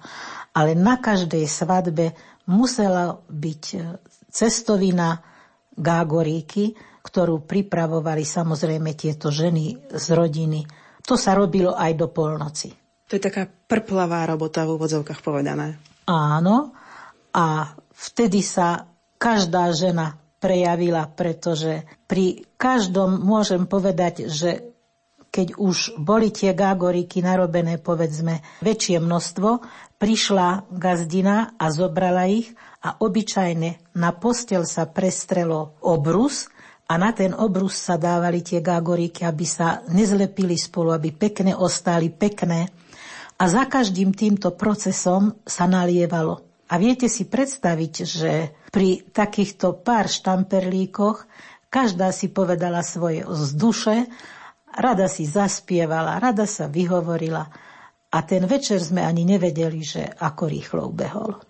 Ale 0.55 0.79
na 0.79 1.03
každej 1.03 1.51
svadbe 1.51 2.14
musela 2.46 3.18
byť 3.27 3.62
cestovina 4.31 5.18
gágoríky, 5.75 6.79
ktorú 7.03 7.42
pripravovali 7.42 8.23
samozrejme 8.23 8.94
tieto 8.94 9.35
ženy 9.35 9.99
z 9.99 10.07
rodiny. 10.14 10.62
To 11.11 11.18
sa 11.18 11.35
robilo 11.35 11.75
aj 11.75 11.99
do 11.99 12.07
polnoci. 12.07 12.80
To 13.11 13.18
je 13.18 13.27
taká 13.27 13.51
prplavá 13.51 14.23
robota 14.31 14.62
v 14.62 14.79
úvodzovkách 14.79 15.18
povedané. 15.18 15.75
Áno. 16.07 16.70
A 17.35 17.75
vtedy 17.90 18.38
sa 18.38 18.87
každá 19.18 19.75
žena 19.75 20.14
prejavila, 20.38 21.11
pretože 21.11 21.85
pri 22.07 22.46
každom 22.55 23.18
môžem 23.18 23.66
povedať, 23.66 24.31
že 24.31 24.70
keď 25.31 25.59
už 25.59 25.94
boli 25.99 26.35
tie 26.35 26.55
gágoriky 26.55 27.23
narobené, 27.23 27.79
povedzme, 27.79 28.42
väčšie 28.62 28.99
množstvo, 28.99 29.62
prišla 29.99 30.70
gazdina 30.75 31.55
a 31.55 31.70
zobrala 31.70 32.27
ich 32.27 32.51
a 32.83 32.99
obyčajne 32.99 33.94
na 33.94 34.11
postel 34.11 34.66
sa 34.66 34.90
prestrelo 34.90 35.79
obrus 35.87 36.51
a 36.90 36.99
na 36.99 37.14
ten 37.14 37.31
obrus 37.31 37.79
sa 37.79 37.94
dávali 37.94 38.42
tie 38.42 38.59
gágoriky, 38.59 39.23
aby 39.23 39.46
sa 39.46 39.87
nezlepili 39.87 40.59
spolu, 40.59 40.90
aby 40.90 41.14
pekne 41.14 41.55
ostali 41.55 42.11
pekné. 42.11 42.66
A 43.40 43.48
za 43.48 43.64
každým 43.64 44.12
týmto 44.12 44.53
procesom 44.53 45.40
sa 45.48 45.64
nalievalo. 45.64 46.44
A 46.68 46.76
viete 46.76 47.09
si 47.09 47.24
predstaviť, 47.24 47.94
že 48.05 48.33
pri 48.68 49.03
takýchto 49.11 49.81
pár 49.81 50.07
štamperlíkoch 50.07 51.24
každá 51.72 52.12
si 52.12 52.29
povedala 52.31 52.85
svoje 52.85 53.24
z 53.24 53.50
duše, 53.57 53.96
rada 54.70 55.09
si 55.09 55.24
zaspievala, 55.26 56.20
rada 56.20 56.44
sa 56.44 56.68
vyhovorila 56.70 57.48
a 58.11 58.18
ten 58.26 58.46
večer 58.46 58.79
sme 58.79 59.03
ani 59.03 59.26
nevedeli, 59.26 59.81
že 59.83 60.03
ako 60.07 60.44
rýchlo 60.46 60.83
ubehol. 60.90 61.50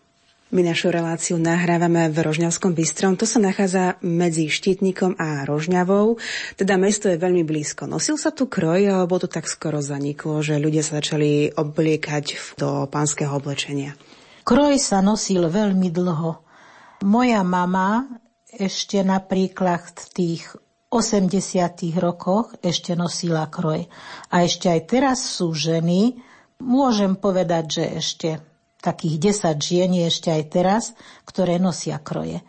My 0.50 0.66
našu 0.66 0.90
reláciu 0.90 1.38
nahrávame 1.38 2.10
v 2.10 2.26
Rožňavskom 2.26 2.74
Bystrom. 2.74 3.14
To 3.14 3.22
sa 3.22 3.38
nachádza 3.38 4.02
medzi 4.02 4.50
Štítnikom 4.50 5.14
a 5.14 5.46
Rožňavou. 5.46 6.18
Teda 6.58 6.74
mesto 6.74 7.06
je 7.06 7.22
veľmi 7.22 7.46
blízko. 7.46 7.86
Nosil 7.86 8.18
sa 8.18 8.34
tu 8.34 8.50
kroj, 8.50 8.82
alebo 8.90 9.14
to 9.22 9.30
tak 9.30 9.46
skoro 9.46 9.78
zaniklo, 9.78 10.42
že 10.42 10.58
ľudia 10.58 10.82
sa 10.82 10.98
začali 10.98 11.54
obliekať 11.54 12.58
do 12.58 12.90
pánskeho 12.90 13.30
oblečenia? 13.30 13.94
Kroj 14.42 14.74
sa 14.82 14.98
nosil 14.98 15.46
veľmi 15.46 15.86
dlho. 15.86 16.42
Moja 17.06 17.46
mama 17.46 18.10
ešte 18.50 19.06
napríklad 19.06 19.86
v 19.86 20.06
tých 20.10 20.50
80. 20.90 21.30
rokoch 22.02 22.58
ešte 22.58 22.98
nosila 22.98 23.46
kroj. 23.46 23.86
A 24.34 24.42
ešte 24.42 24.66
aj 24.66 24.80
teraz 24.90 25.22
sú 25.22 25.54
ženy, 25.54 26.18
môžem 26.58 27.14
povedať, 27.14 27.64
že 27.70 27.84
ešte 28.02 28.49
takých 28.82 29.32
10 29.36 29.60
žien 29.60 29.90
je 29.92 30.04
ešte 30.08 30.28
aj 30.32 30.42
teraz, 30.48 30.84
ktoré 31.28 31.60
nosia 31.60 32.00
kroje. 32.00 32.40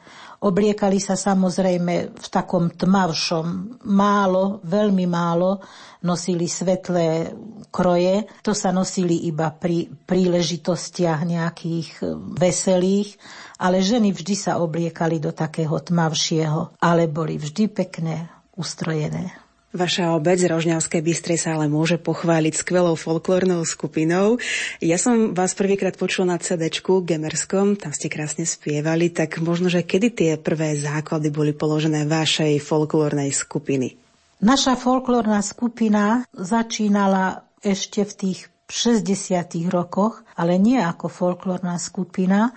Obliekali 0.41 0.97
sa 0.97 1.13
samozrejme 1.13 2.17
v 2.17 2.27
takom 2.33 2.73
tmavšom, 2.73 3.77
málo, 3.85 4.57
veľmi 4.65 5.05
málo, 5.05 5.61
nosili 6.01 6.49
svetlé 6.49 7.29
kroje. 7.69 8.25
To 8.41 8.57
sa 8.57 8.73
nosili 8.73 9.29
iba 9.29 9.53
pri 9.53 9.85
príležitostiach 9.85 11.21
nejakých 11.29 11.89
veselých 12.33 13.21
ale 13.61 13.77
ženy 13.85 14.09
vždy 14.09 14.33
sa 14.33 14.57
obliekali 14.57 15.21
do 15.21 15.29
takého 15.29 15.77
tmavšieho, 15.77 16.81
ale 16.81 17.05
boli 17.05 17.37
vždy 17.37 17.69
pekné, 17.69 18.25
ustrojené. 18.57 19.37
Vaša 19.71 20.19
obec 20.19 20.35
Rožňavské 20.43 20.99
Bystrej 20.99 21.39
sa 21.39 21.55
ale 21.55 21.71
môže 21.71 21.95
pochváliť 21.95 22.59
skvelou 22.59 22.99
folklórnou 22.99 23.63
skupinou. 23.63 24.35
Ja 24.83 24.99
som 24.99 25.31
vás 25.31 25.55
prvýkrát 25.55 25.95
počula 25.95 26.35
na 26.35 26.37
cd 26.43 26.67
Gemerskom, 26.83 27.79
tam 27.79 27.95
ste 27.95 28.11
krásne 28.11 28.43
spievali, 28.43 29.07
tak 29.15 29.39
možno, 29.39 29.71
že 29.71 29.87
kedy 29.87 30.07
tie 30.11 30.31
prvé 30.35 30.75
základy 30.75 31.31
boli 31.31 31.55
položené 31.55 32.03
vašej 32.03 32.59
folklórnej 32.59 33.31
skupiny? 33.31 33.95
Naša 34.43 34.75
folklórna 34.75 35.39
skupina 35.39 36.27
začínala 36.35 37.47
ešte 37.63 38.03
v 38.03 38.13
tých 38.17 38.39
60. 38.67 39.71
rokoch, 39.71 40.27
ale 40.35 40.59
nie 40.59 40.83
ako 40.83 41.07
folklórna 41.07 41.79
skupina, 41.79 42.51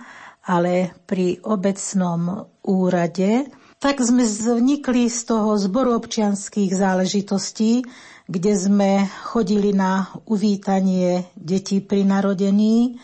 ale 0.51 0.91
pri 1.07 1.39
obecnom 1.47 2.43
úrade, 2.67 3.47
tak 3.85 4.01
sme 4.01 4.25
vznikli 4.25 5.13
z 5.13 5.29
toho 5.29 5.61
zboru 5.61 5.93
občianských 6.01 6.73
záležitostí, 6.73 7.85
kde 8.25 8.53
sme 8.57 9.05
chodili 9.29 9.77
na 9.77 10.09
uvítanie 10.25 11.29
detí 11.37 11.85
pri 11.85 12.01
narodení, 12.01 12.97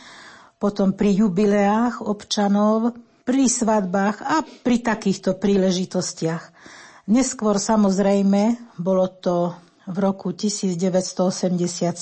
potom 0.57 0.97
pri 0.97 1.21
jubileách 1.21 2.01
občanov, 2.01 2.97
pri 3.21 3.45
svadbách 3.45 4.25
a 4.25 4.41
pri 4.41 4.81
takýchto 4.81 5.37
príležitostiach. 5.37 6.49
Neskôr 7.13 7.61
samozrejme, 7.61 8.73
bolo 8.81 9.05
to 9.21 9.53
v 9.85 9.97
roku 10.01 10.33
1987, 10.33 11.93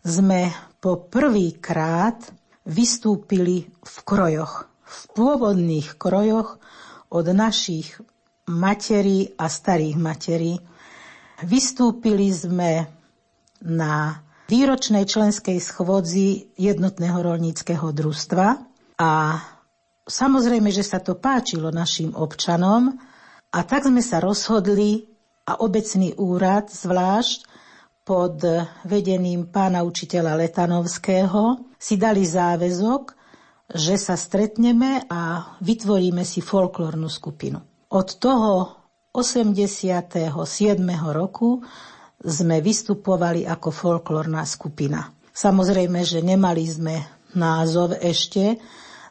sme 0.00 0.40
po 0.80 0.96
prvýkrát 0.96 2.24
vystúpili 2.64 3.68
v 3.68 3.96
krojoch, 4.00 4.64
v 4.80 5.00
pôvodných 5.12 6.00
krojoch 6.00 6.56
od 7.14 7.26
našich 7.30 7.94
materí 8.50 9.30
a 9.38 9.46
starých 9.46 9.96
materí. 9.96 10.58
Vystúpili 11.46 12.34
sme 12.34 12.90
na 13.62 14.18
výročnej 14.50 15.06
členskej 15.06 15.56
schôdzi 15.62 16.52
jednotného 16.58 17.16
rolníckého 17.16 17.94
družstva 17.94 18.48
a 19.00 19.12
samozrejme, 20.04 20.68
že 20.68 20.84
sa 20.84 21.00
to 21.00 21.16
páčilo 21.16 21.72
našim 21.72 22.12
občanom 22.12 22.92
a 23.54 23.58
tak 23.62 23.86
sme 23.88 24.02
sa 24.02 24.20
rozhodli 24.20 25.08
a 25.48 25.62
obecný 25.62 26.18
úrad 26.18 26.68
zvlášť 26.68 27.46
pod 28.04 28.44
vedením 28.84 29.48
pána 29.48 29.80
učiteľa 29.80 30.36
Letanovského 30.36 31.72
si 31.80 31.96
dali 31.96 32.28
záväzok, 32.28 33.23
že 33.70 33.96
sa 33.96 34.14
stretneme 34.18 35.08
a 35.08 35.54
vytvoríme 35.64 36.20
si 36.26 36.44
folklórnu 36.44 37.08
skupinu. 37.08 37.88
Od 37.94 38.08
toho 38.20 38.52
87. 39.14 40.34
roku 41.14 41.62
sme 42.24 42.56
vystupovali 42.58 43.46
ako 43.46 43.68
folklórna 43.70 44.42
skupina. 44.44 45.06
Samozrejme, 45.34 46.02
že 46.02 46.20
nemali 46.24 46.64
sme 46.66 46.96
názov 47.34 47.98
ešte. 47.98 48.58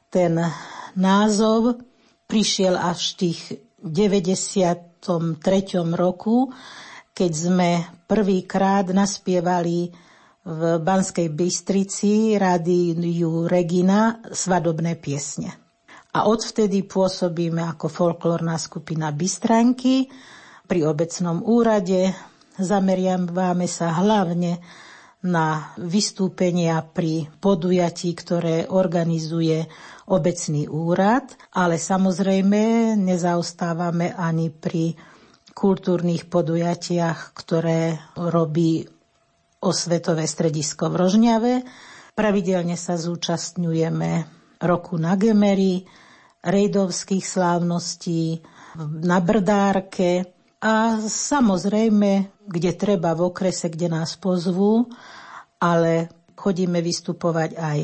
Ten 0.08 0.40
názov 0.96 1.84
prišiel 2.28 2.76
až 2.80 3.14
v 3.14 3.16
tých 3.20 3.40
93. 3.80 5.04
roku, 5.94 6.52
keď 7.14 7.32
sme 7.32 7.70
prvýkrát 8.08 8.90
naspievali 8.90 9.92
v 10.44 10.62
Banskej 10.84 11.32
Bystrici 11.32 12.36
rádiu 12.36 13.48
Regina 13.48 14.20
svadobné 14.28 15.00
piesne. 15.00 15.56
A 16.14 16.30
odvtedy 16.30 16.84
pôsobíme 16.86 17.64
ako 17.64 17.88
folklórna 17.90 18.60
skupina 18.60 19.10
Bystranky 19.10 20.12
pri 20.68 20.86
obecnom 20.86 21.42
úrade. 21.42 22.14
Zameriavame 22.54 23.66
sa 23.66 23.98
hlavne 23.98 24.62
na 25.24 25.74
vystúpenia 25.80 26.84
pri 26.84 27.32
podujatí, 27.40 28.12
ktoré 28.14 28.68
organizuje 28.68 29.66
obecný 30.12 30.68
úrad, 30.68 31.34
ale 31.56 31.80
samozrejme 31.80 32.94
nezaostávame 33.00 34.12
ani 34.12 34.52
pri 34.52 34.94
kultúrnych 35.56 36.28
podujatiach, 36.28 37.32
ktoré 37.32 37.96
robí 38.20 38.84
osvetové 39.64 40.28
stredisko 40.28 40.92
v 40.92 40.96
Rožňave. 41.00 41.54
Pravidelne 42.14 42.76
sa 42.76 43.00
zúčastňujeme 43.00 44.12
roku 44.62 45.00
na 45.00 45.16
Gemery, 45.16 45.88
rejdovských 46.44 47.24
slávností, 47.24 48.44
na 48.84 49.24
Brdárke 49.24 50.28
a 50.60 51.00
samozrejme, 51.00 52.44
kde 52.44 52.72
treba 52.76 53.16
v 53.16 53.32
okrese, 53.32 53.72
kde 53.72 53.88
nás 53.88 54.20
pozvú, 54.20 54.92
ale 55.64 56.12
chodíme 56.36 56.84
vystupovať 56.84 57.56
aj 57.56 57.80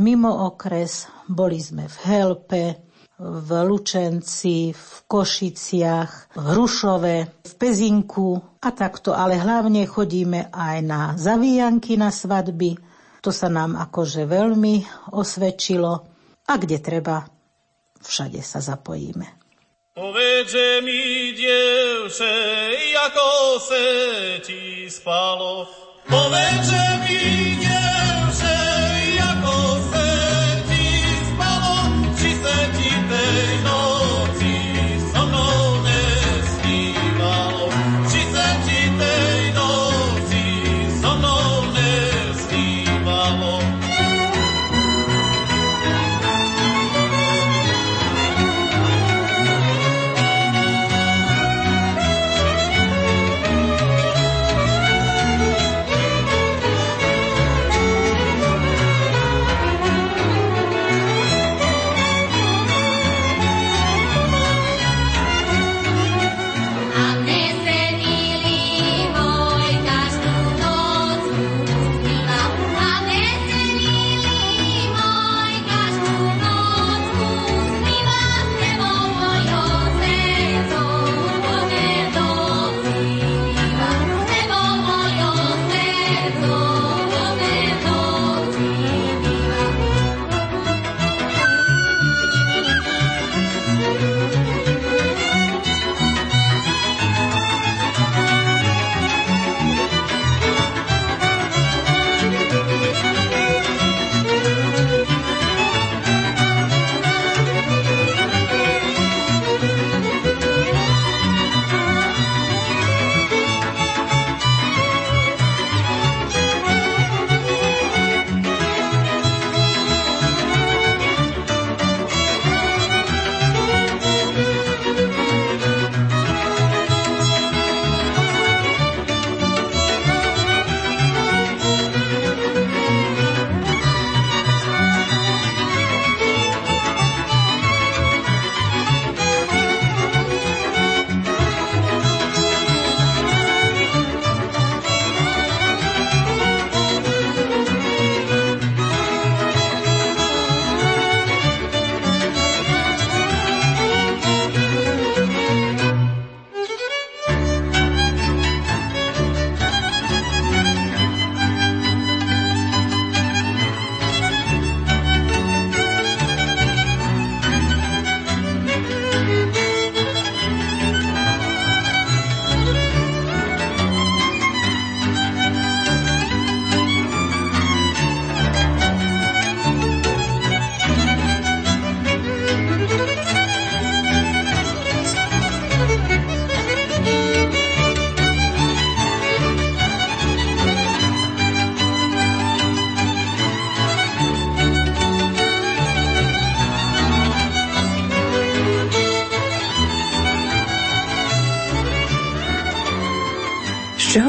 mimo 0.00 0.32
okres. 0.48 1.10
Boli 1.28 1.60
sme 1.60 1.84
v 1.90 1.96
Helpe, 2.08 2.87
v 3.18 3.50
Lučenci, 3.66 4.70
v 4.70 4.86
Košiciach, 5.10 6.38
v 6.38 6.44
Hrušove, 6.54 7.16
v 7.42 7.52
Pezinku 7.58 8.38
a 8.62 8.68
takto. 8.70 9.10
Ale 9.10 9.34
hlavne 9.34 9.82
chodíme 9.90 10.54
aj 10.54 10.76
na 10.86 11.00
zavíjanky 11.18 11.98
na 11.98 12.14
svadby. 12.14 12.78
To 13.26 13.34
sa 13.34 13.50
nám 13.50 13.74
akože 13.74 14.22
veľmi 14.22 14.86
osvedčilo. 15.18 15.92
A 16.48 16.52
kde 16.56 16.78
treba, 16.78 17.26
všade 17.98 18.38
sa 18.40 18.62
zapojíme. 18.62 19.26
Povedze 19.98 20.78
mi, 20.86 21.34
dievče, 21.34 22.34
ako 23.02 23.58
se 23.58 23.84
ti 24.46 24.86
spalo. 24.86 25.66
Povedze 26.06 26.82
mi, 27.02 27.18
dievče, 27.58 27.67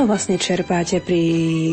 vlastne 0.10 0.42
čerpáte 0.42 0.98
pri 1.06 1.22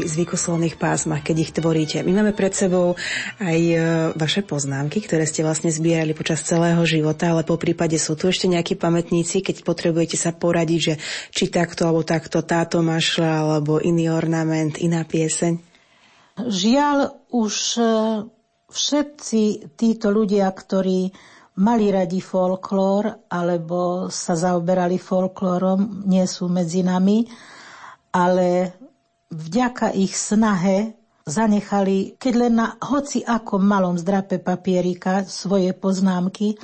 zvykoslovných 0.05 0.77
pásmach, 0.77 1.25
keď 1.25 1.37
ich 1.41 1.53
tvoríte? 1.57 2.05
My 2.05 2.21
máme 2.21 2.37
pred 2.37 2.53
sebou 2.53 2.93
aj 3.41 3.61
e, 3.73 3.77
vaše 4.13 4.45
poznámky, 4.45 5.01
ktoré 5.01 5.25
ste 5.25 5.41
vlastne 5.41 5.73
zbierali 5.73 6.13
počas 6.13 6.45
celého 6.45 6.85
života, 6.85 7.33
ale 7.33 7.49
po 7.49 7.57
prípade 7.57 7.97
sú 7.97 8.13
tu 8.13 8.29
ešte 8.29 8.45
nejakí 8.45 8.77
pamätníci, 8.77 9.41
keď 9.41 9.65
potrebujete 9.65 10.21
sa 10.21 10.37
poradiť, 10.37 10.81
že 10.85 10.95
či 11.33 11.49
takto 11.49 11.89
alebo 11.89 12.05
takto 12.05 12.45
táto 12.45 12.85
mašla, 12.85 13.49
alebo 13.49 13.81
iný 13.81 14.13
ornament, 14.13 14.77
iná 14.85 15.01
pieseň. 15.09 15.57
Žiaľ, 16.37 17.33
už 17.33 17.55
e, 17.81 17.85
všetci 18.69 19.73
títo 19.81 20.13
ľudia, 20.13 20.45
ktorí 20.53 21.09
mali 21.57 21.89
radi 21.89 22.21
folklór 22.21 23.33
alebo 23.33 24.13
sa 24.13 24.37
zaoberali 24.37 25.01
folklórom, 25.01 26.05
nie 26.05 26.29
sú 26.29 26.53
medzi 26.53 26.85
nami, 26.85 27.25
ale 28.17 28.73
vďaka 29.29 29.93
ich 29.93 30.17
snahe 30.17 30.97
zanechali, 31.29 32.17
keď 32.17 32.33
len 32.39 32.55
na 32.57 32.81
hoci 32.81 33.21
akom 33.21 33.61
malom 33.61 34.01
zdrape 34.01 34.41
papierika, 34.41 35.29
svoje 35.29 35.77
poznámky 35.77 36.57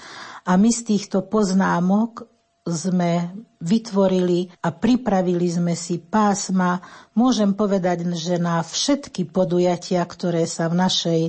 a 0.48 0.56
my 0.56 0.70
z 0.72 0.80
týchto 0.96 1.28
poznámok 1.28 2.24
sme 2.62 3.34
vytvorili 3.58 4.54
a 4.62 4.70
pripravili 4.70 5.50
sme 5.50 5.74
si 5.74 5.98
pásma, 5.98 6.78
môžem 7.18 7.58
povedať, 7.58 8.06
že 8.14 8.38
na 8.38 8.62
všetky 8.62 9.26
podujatia, 9.34 10.06
ktoré 10.06 10.46
sa 10.46 10.70
v 10.70 10.78
našej 10.78 11.20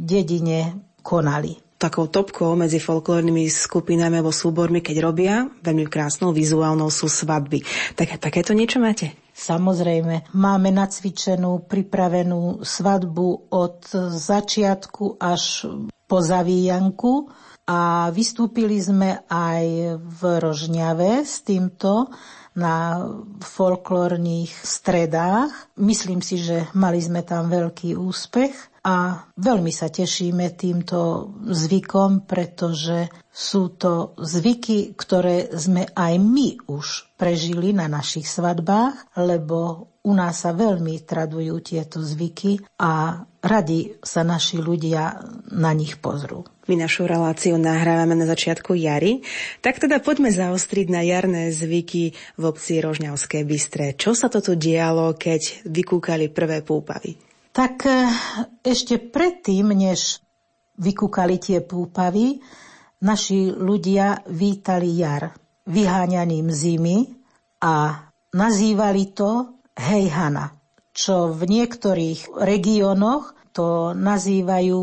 dedine 0.00 0.80
konali 1.04 1.60
takou 1.80 2.12
topkou 2.12 2.52
medzi 2.60 2.76
folklórnymi 2.76 3.48
skupinami 3.48 4.20
alebo 4.20 4.28
súbormi, 4.28 4.84
keď 4.84 4.96
robia, 5.00 5.48
veľmi 5.64 5.88
krásnou 5.88 6.28
vizuálnou 6.28 6.92
sú 6.92 7.08
svadby. 7.08 7.64
Tak, 7.96 8.20
takéto 8.20 8.52
niečo 8.52 8.84
máte? 8.84 9.16
Samozrejme, 9.40 10.36
máme 10.36 10.68
nacvičenú, 10.68 11.64
pripravenú 11.64 12.60
svadbu 12.60 13.48
od 13.48 13.88
začiatku 14.12 15.16
až 15.16 15.64
po 16.04 16.20
zavíjanku 16.20 17.32
a 17.64 18.12
vystúpili 18.12 18.76
sme 18.76 19.24
aj 19.32 19.96
v 19.96 20.20
Rožňave 20.44 21.24
s 21.24 21.40
týmto 21.40 22.12
na 22.52 23.00
folklórnych 23.40 24.52
stredách. 24.52 25.48
Myslím 25.80 26.20
si, 26.20 26.36
že 26.36 26.68
mali 26.76 27.00
sme 27.00 27.24
tam 27.24 27.48
veľký 27.48 27.96
úspech 27.96 28.69
a 28.80 29.28
veľmi 29.36 29.68
sa 29.68 29.92
tešíme 29.92 30.56
týmto 30.56 31.30
zvykom, 31.44 32.24
pretože 32.24 33.12
sú 33.28 33.76
to 33.76 34.16
zvyky, 34.16 34.96
ktoré 34.96 35.52
sme 35.52 35.84
aj 35.92 36.12
my 36.16 36.64
už 36.64 37.12
prežili 37.20 37.76
na 37.76 37.86
našich 37.92 38.24
svadbách, 38.24 39.20
lebo 39.20 39.90
u 40.00 40.12
nás 40.16 40.40
sa 40.40 40.56
veľmi 40.56 41.04
tradujú 41.04 41.60
tieto 41.60 42.00
zvyky 42.00 42.64
a 42.80 43.20
radi 43.44 44.00
sa 44.00 44.24
naši 44.24 44.56
ľudia 44.56 45.20
na 45.52 45.76
nich 45.76 46.00
pozrú. 46.00 46.48
My 46.64 46.80
našu 46.80 47.04
reláciu 47.04 47.60
nahrávame 47.60 48.16
na 48.16 48.24
začiatku 48.24 48.72
jary, 48.80 49.20
tak 49.60 49.76
teda 49.76 50.00
poďme 50.00 50.32
zaostriť 50.32 50.86
na 50.88 51.04
jarné 51.04 51.52
zvyky 51.52 52.16
v 52.16 52.42
obci 52.48 52.80
Rožňavské 52.80 53.44
Bystré. 53.44 53.92
Čo 53.92 54.16
sa 54.16 54.32
to 54.32 54.40
tu 54.40 54.56
dialo, 54.56 55.12
keď 55.20 55.68
vykúkali 55.68 56.32
prvé 56.32 56.64
púpavy? 56.64 57.29
Tak 57.50 57.74
e, 57.82 58.06
ešte 58.62 59.02
predtým, 59.02 59.74
než 59.74 60.22
vykúkali 60.78 61.42
tie 61.42 61.58
púpavy, 61.60 62.38
naši 63.02 63.50
ľudia 63.50 64.22
vítali 64.30 64.94
jar 64.94 65.34
vyháňaním 65.66 66.48
zimy 66.48 66.98
a 67.60 68.06
nazývali 68.32 69.04
to 69.12 69.60
hejhana, 69.74 70.54
čo 70.94 71.34
v 71.34 71.42
niektorých 71.46 72.38
regiónoch 72.38 73.34
to 73.50 73.92
nazývajú 73.98 74.82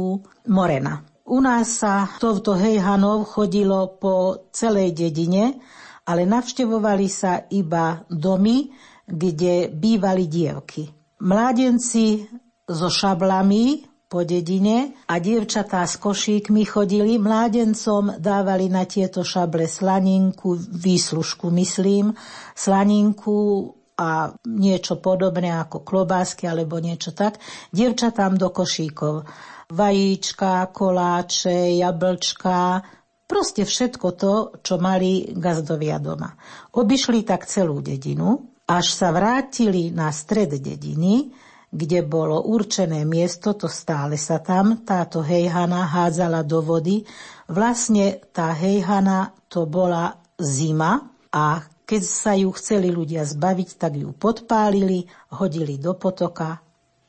morena. 0.52 1.08
U 1.28 1.44
nás 1.44 1.84
sa 1.84 2.08
touto 2.20 2.56
hejhanov 2.56 3.28
chodilo 3.36 4.00
po 4.00 4.48
celej 4.52 4.96
dedine, 4.96 5.60
ale 6.08 6.24
navštevovali 6.24 7.08
sa 7.12 7.44
iba 7.52 8.04
domy, 8.08 8.72
kde 9.04 9.68
bývali 9.72 10.28
dievky. 10.28 10.88
Mládenci 11.20 12.28
so 12.68 12.92
šablami 12.92 13.88
po 14.08 14.24
dedine 14.24 14.96
a 15.08 15.20
dievčatá 15.20 15.84
s 15.84 16.00
košíkmi 16.00 16.64
chodili, 16.64 17.20
mládencom 17.20 18.20
dávali 18.20 18.72
na 18.72 18.88
tieto 18.88 19.24
šable 19.24 19.68
slaninku, 19.68 20.56
výslužku 20.56 21.52
myslím, 21.52 22.16
slaninku 22.56 23.72
a 23.98 24.32
niečo 24.48 25.02
podobné 25.02 25.52
ako 25.52 25.84
klobásky 25.84 26.48
alebo 26.48 26.80
niečo 26.80 27.12
tak, 27.12 27.40
dievčatám 27.74 28.40
do 28.40 28.48
košíkov 28.54 29.28
vajíčka, 29.68 30.72
koláče, 30.72 31.76
jablčka, 31.76 32.82
proste 33.28 33.68
všetko 33.68 34.08
to, 34.16 34.34
čo 34.64 34.80
mali 34.80 35.36
gazdovia 35.36 36.00
doma. 36.00 36.32
Obišli 36.72 37.28
tak 37.28 37.44
celú 37.44 37.84
dedinu, 37.84 38.56
až 38.68 38.88
sa 38.92 39.12
vrátili 39.12 39.92
na 39.92 40.12
stred 40.12 40.56
dediny, 40.60 41.32
kde 41.68 42.00
bolo 42.04 42.48
určené 42.48 43.04
miesto, 43.04 43.52
to 43.54 43.68
stále 43.68 44.16
sa 44.16 44.40
tam, 44.40 44.88
táto 44.88 45.20
hejhana 45.20 45.84
hádzala 45.84 46.42
do 46.48 46.64
vody. 46.64 47.04
Vlastne 47.52 48.24
tá 48.32 48.56
hejhana 48.56 49.36
to 49.52 49.68
bola 49.68 50.16
zima 50.40 51.12
a 51.32 51.64
keď 51.88 52.04
sa 52.04 52.36
ju 52.36 52.52
chceli 52.52 52.92
ľudia 52.92 53.24
zbaviť, 53.24 53.70
tak 53.80 53.96
ju 53.96 54.12
podpálili, 54.12 55.08
hodili 55.40 55.80
do 55.80 55.96
potoka 55.96 56.60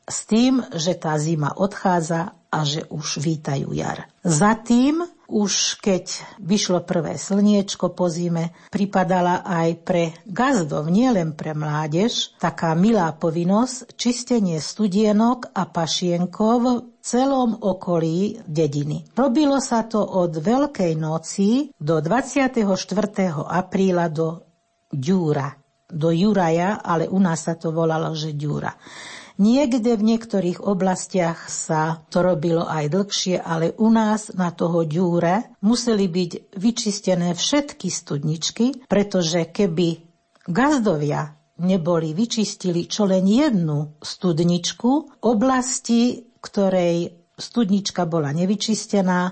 s 0.07 0.25
tým, 0.25 0.63
že 0.71 0.95
tá 0.95 1.19
zima 1.19 1.51
odchádza 1.59 2.39
a 2.49 2.59
že 2.65 2.87
už 2.89 3.21
vítajú 3.21 3.75
jar. 3.75 4.07
Za 4.23 4.55
tým 4.57 5.03
už 5.29 5.85
keď 5.85 6.09
vyšlo 6.41 6.81
prvé 6.89 7.21
slniečko 7.21 7.93
po 7.93 8.09
zime, 8.09 8.57
pripadala 8.73 9.45
aj 9.45 9.69
pre 9.85 10.05
gazdov, 10.25 10.89
nielen 10.89 11.37
pre 11.37 11.53
mládež, 11.53 12.33
taká 12.41 12.73
milá 12.73 13.13
povinnosť 13.13 13.93
čistenie 13.95 14.57
studienok 14.57 15.53
a 15.53 15.69
pašienkov 15.69 16.57
v 16.65 16.69
celom 17.05 17.61
okolí 17.61 18.41
dediny. 18.49 19.05
Robilo 19.13 19.61
sa 19.61 19.85
to 19.85 20.01
od 20.01 20.33
Veľkej 20.33 20.97
noci 20.97 21.69
do 21.77 22.01
24. 22.01 22.65
apríla 23.45 24.09
do 24.09 24.49
Ďúra, 24.89 25.53
do 25.93 26.09
Juraja, 26.09 26.81
ale 26.81 27.05
u 27.05 27.21
nás 27.21 27.45
sa 27.45 27.53
to 27.61 27.69
volalo, 27.69 28.17
že 28.17 28.33
Ďúra. 28.33 28.73
Niekde 29.39 29.95
v 29.95 30.03
niektorých 30.03 30.67
oblastiach 30.67 31.47
sa 31.47 32.03
to 32.11 32.27
robilo 32.27 32.67
aj 32.67 32.91
dlhšie, 32.91 33.39
ale 33.39 33.71
u 33.79 33.87
nás 33.87 34.35
na 34.35 34.51
toho 34.51 34.83
ďúre 34.83 35.55
museli 35.63 36.11
byť 36.11 36.59
vyčistené 36.59 37.39
všetky 37.39 37.87
studničky, 37.87 38.91
pretože 38.91 39.47
keby 39.47 40.03
gazdovia 40.51 41.39
neboli 41.63 42.19
vyčistili 42.19 42.91
čo 42.91 43.07
len 43.07 43.31
jednu 43.31 44.03
studničku, 44.03 45.23
oblasti, 45.23 46.35
ktorej 46.43 47.15
studnička 47.39 48.11
bola 48.11 48.35
nevyčistená, 48.35 49.31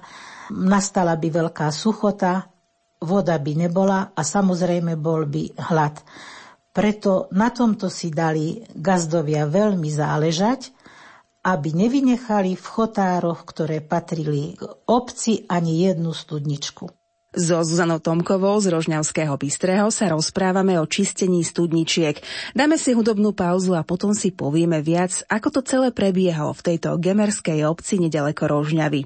nastala 0.54 1.18
by 1.18 1.28
veľká 1.34 1.66
suchota, 1.74 2.46
voda 3.02 3.42
by 3.42 3.52
nebola 3.58 4.14
a 4.14 4.22
samozrejme 4.22 4.94
bol 4.94 5.26
by 5.26 5.50
hlad. 5.70 5.98
Preto 6.76 7.32
na 7.32 7.48
tomto 7.48 7.88
si 7.88 8.12
dali 8.12 8.60
gazdovia 8.76 9.48
veľmi 9.48 9.88
záležať, 9.88 10.76
aby 11.40 11.72
nevynechali 11.72 12.52
v 12.52 12.66
chotároch, 12.68 13.48
ktoré 13.48 13.80
patrili 13.80 14.60
k 14.60 14.68
obci, 14.84 15.48
ani 15.48 15.88
jednu 15.88 16.12
studničku. 16.12 16.92
So 17.32 17.64
Zuzanou 17.64 18.00
Tomkovou 18.00 18.60
z 18.60 18.72
Rožňavského 18.72 19.36
Bystrého 19.40 19.88
sa 19.88 20.12
rozprávame 20.12 20.76
o 20.76 20.84
čistení 20.84 21.44
studničiek. 21.44 22.20
Dáme 22.52 22.76
si 22.76 22.92
hudobnú 22.92 23.32
pauzu 23.32 23.72
a 23.72 23.84
potom 23.84 24.12
si 24.12 24.32
povieme 24.32 24.84
viac, 24.84 25.24
ako 25.32 25.48
to 25.48 25.60
celé 25.64 25.88
prebiehalo 25.96 26.52
v 26.56 26.64
tejto 26.64 27.00
gemerskej 27.00 27.64
obci 27.64 28.00
nedaleko 28.04 28.52
Rožňavy. 28.52 29.04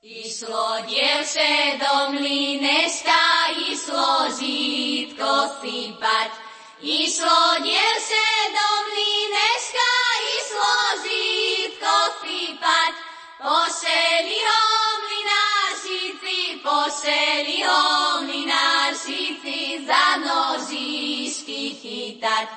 Išlo 0.00 0.88
dievše 0.88 1.76
do 1.76 2.16
mlíneška, 2.16 3.20
išlo 3.68 4.32
žítko 4.36 5.60
sypať. 5.60 6.39
Išlo 6.82 7.60
dievče 7.60 8.26
do 8.56 8.68
mlíneška, 8.88 9.88
išlo 10.36 10.76
žítko 11.04 11.96
sypať. 12.20 12.94
Pošeli 13.36 14.40
ho 14.48 14.64
mlinášici, 15.04 16.56
pošeli 16.64 17.60
ho 17.68 17.84
mlinášici 18.24 19.84
za 19.84 20.24
nožišky 20.24 21.76
chytať. 21.84 22.48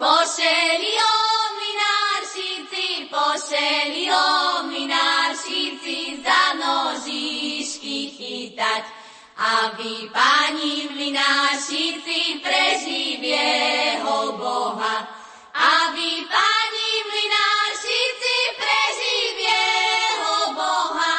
Pošeli 0.00 0.96
ho 0.96 1.20
mlinášici, 1.60 3.12
pošeli 3.12 4.08
ho 4.08 4.64
mlinášici 4.72 6.24
za 6.24 6.42
nožišky 6.64 7.98
chytať 8.16 8.95
aby 9.36 10.08
pani 10.08 10.88
mlinášici 10.88 12.40
preživie 12.40 14.00
ho 14.00 14.32
Boha. 14.32 15.04
Aby 15.52 16.24
pani 16.24 16.90
mlinášici 17.04 18.36
preživie 18.56 19.64
ho 20.24 20.56
Boha. 20.56 21.14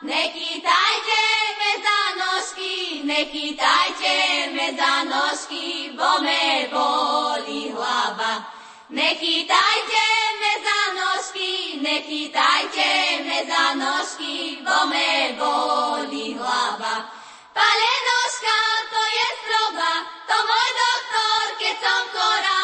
Nechytajte 0.00 1.22
me 1.60 1.72
za 1.84 2.00
nožky, 2.16 3.04
nechytajte 3.04 4.16
me 4.56 4.66
za 4.72 5.04
nožky, 5.04 5.92
bo 5.92 6.24
me 6.24 6.72
boli 6.72 7.68
hlava. 7.68 8.48
Nechytajte 8.88 10.04
me 10.40 10.52
za 10.64 10.80
nožky, 10.96 11.84
nechytajte 11.84 12.88
me 13.28 13.38
za 13.44 13.64
nožky, 13.76 14.64
bo 14.64 14.88
me 14.88 15.36
boli 15.36 16.32
hlava. 16.32 17.17
Palenoška, 17.58 18.58
to 18.86 19.02
je 19.18 19.26
stroba, 19.42 19.92
to 20.30 20.36
môj 20.46 20.68
doktor, 20.78 21.42
keď 21.58 21.74
som 21.82 22.02
chorá, 22.14 22.58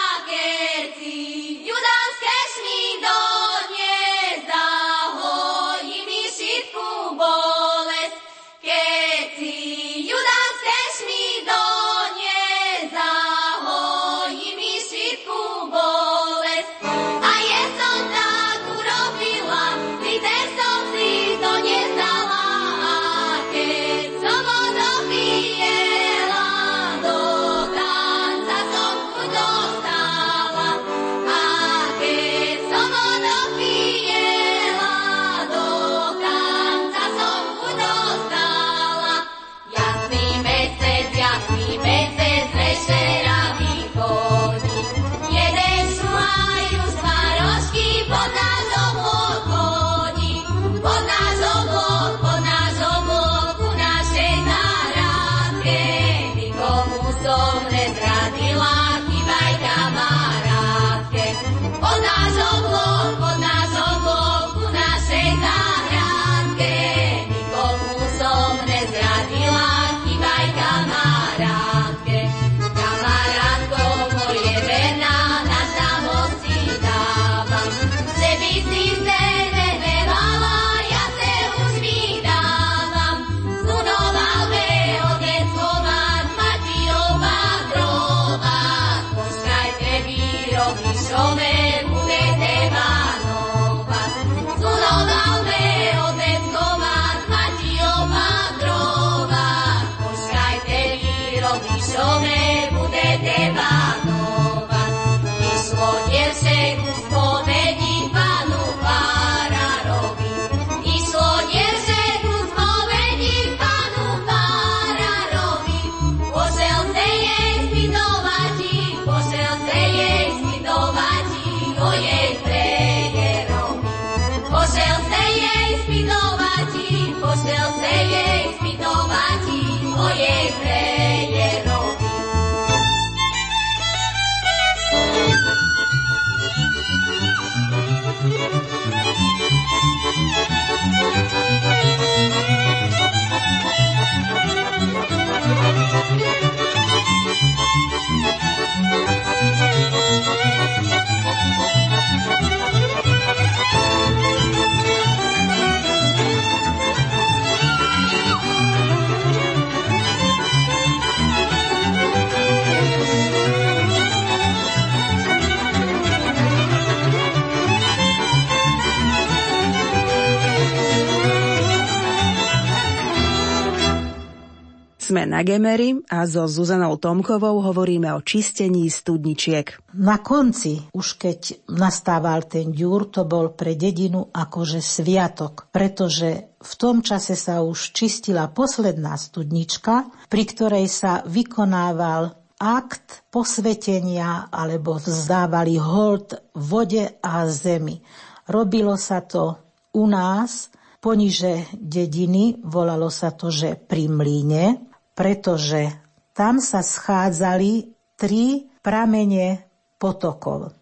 Sme 175.15 175.31
na 175.31 175.47
Gemery 175.47 176.03
a 176.11 176.27
so 176.27 176.51
Zuzanou 176.51 176.99
Tomkovou 176.99 177.62
hovoríme 177.62 178.11
o 178.19 178.21
čistení 178.27 178.91
studničiek. 178.91 179.95
Na 179.95 180.19
konci, 180.19 180.91
už 180.91 181.23
keď 181.23 181.71
nastával 181.71 182.51
ten 182.51 182.75
ďúr, 182.75 183.15
to 183.15 183.23
bol 183.23 183.55
pre 183.55 183.79
dedinu 183.79 184.27
akože 184.35 184.83
sviatok, 184.83 185.71
pretože 185.71 186.59
v 186.59 186.73
tom 186.75 186.99
čase 186.99 187.39
sa 187.39 187.62
už 187.62 187.95
čistila 187.95 188.51
posledná 188.51 189.15
studnička, 189.15 190.11
pri 190.27 190.45
ktorej 190.51 190.91
sa 190.91 191.23
vykonával 191.31 192.35
akt 192.59 193.23
posvetenia 193.31 194.51
alebo 194.51 194.99
vzdávali 194.99 195.79
hold 195.79 196.59
vode 196.59 197.23
a 197.23 197.47
zemi. 197.47 198.03
Robilo 198.51 198.99
sa 198.99 199.23
to 199.23 199.62
u 199.95 200.11
nás, 200.11 200.75
poniže 200.99 201.71
dediny, 201.79 202.59
volalo 202.67 203.15
sa 203.15 203.31
to, 203.31 203.55
že 203.55 203.79
pri 203.79 204.11
mlíne, 204.11 204.91
pretože 205.15 205.95
tam 206.35 206.59
sa 206.59 206.83
schádzali 206.83 207.95
tri 208.19 208.67
pramene 208.83 209.65
potokov. 209.97 210.75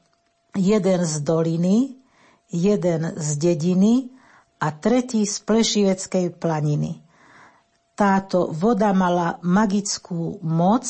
Jeden 0.57 1.01
z 1.05 1.15
doliny, 1.25 1.97
jeden 2.53 3.17
z 3.17 3.29
dediny 3.41 4.13
a 4.61 4.73
tretí 4.73 5.25
z 5.25 5.37
Plešiveckej 5.45 6.37
planiny. 6.37 7.01
Táto 7.93 8.49
voda 8.53 8.97
mala 8.97 9.41
magickú 9.45 10.41
moc 10.45 10.85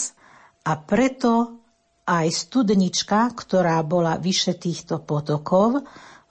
a 0.62 0.78
preto 0.78 1.62
aj 2.07 2.26
studnička, 2.30 3.30
ktorá 3.34 3.78
bola 3.86 4.18
vyše 4.18 4.59
týchto 4.59 5.03
potokov, 5.03 5.82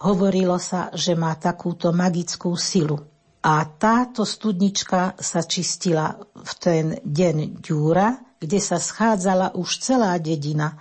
Hovorilo 0.01 0.57
sa, 0.57 0.89
že 0.97 1.14
má 1.14 1.38
takúto 1.38 1.93
magickú 1.93 2.57
silu. 2.57 3.05
A 3.41 3.65
táto 3.65 4.21
studnička 4.21 5.17
sa 5.17 5.41
čistila 5.41 6.13
v 6.37 6.51
ten 6.61 6.85
deň 7.01 7.57
ďúra, 7.57 8.21
kde 8.37 8.59
sa 8.61 8.77
schádzala 8.77 9.57
už 9.57 9.81
celá 9.81 10.13
dedina. 10.21 10.77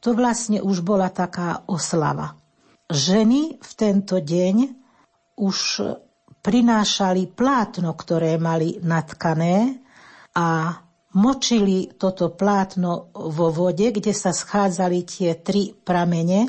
To 0.00 0.16
vlastne 0.16 0.64
už 0.64 0.80
bola 0.80 1.12
taká 1.12 1.68
oslava. 1.68 2.32
Ženy 2.88 3.60
v 3.60 3.72
tento 3.76 4.16
deň 4.16 4.56
už 5.36 5.58
prinášali 6.40 7.28
plátno, 7.36 7.92
ktoré 7.92 8.40
mali 8.40 8.80
natkané 8.80 9.76
a 10.32 10.72
močili 11.20 11.92
toto 12.00 12.32
plátno 12.32 13.12
vo 13.12 13.52
vode, 13.52 13.92
kde 13.92 14.16
sa 14.16 14.32
schádzali 14.32 15.04
tie 15.04 15.36
tri 15.36 15.76
pramene 15.76 16.48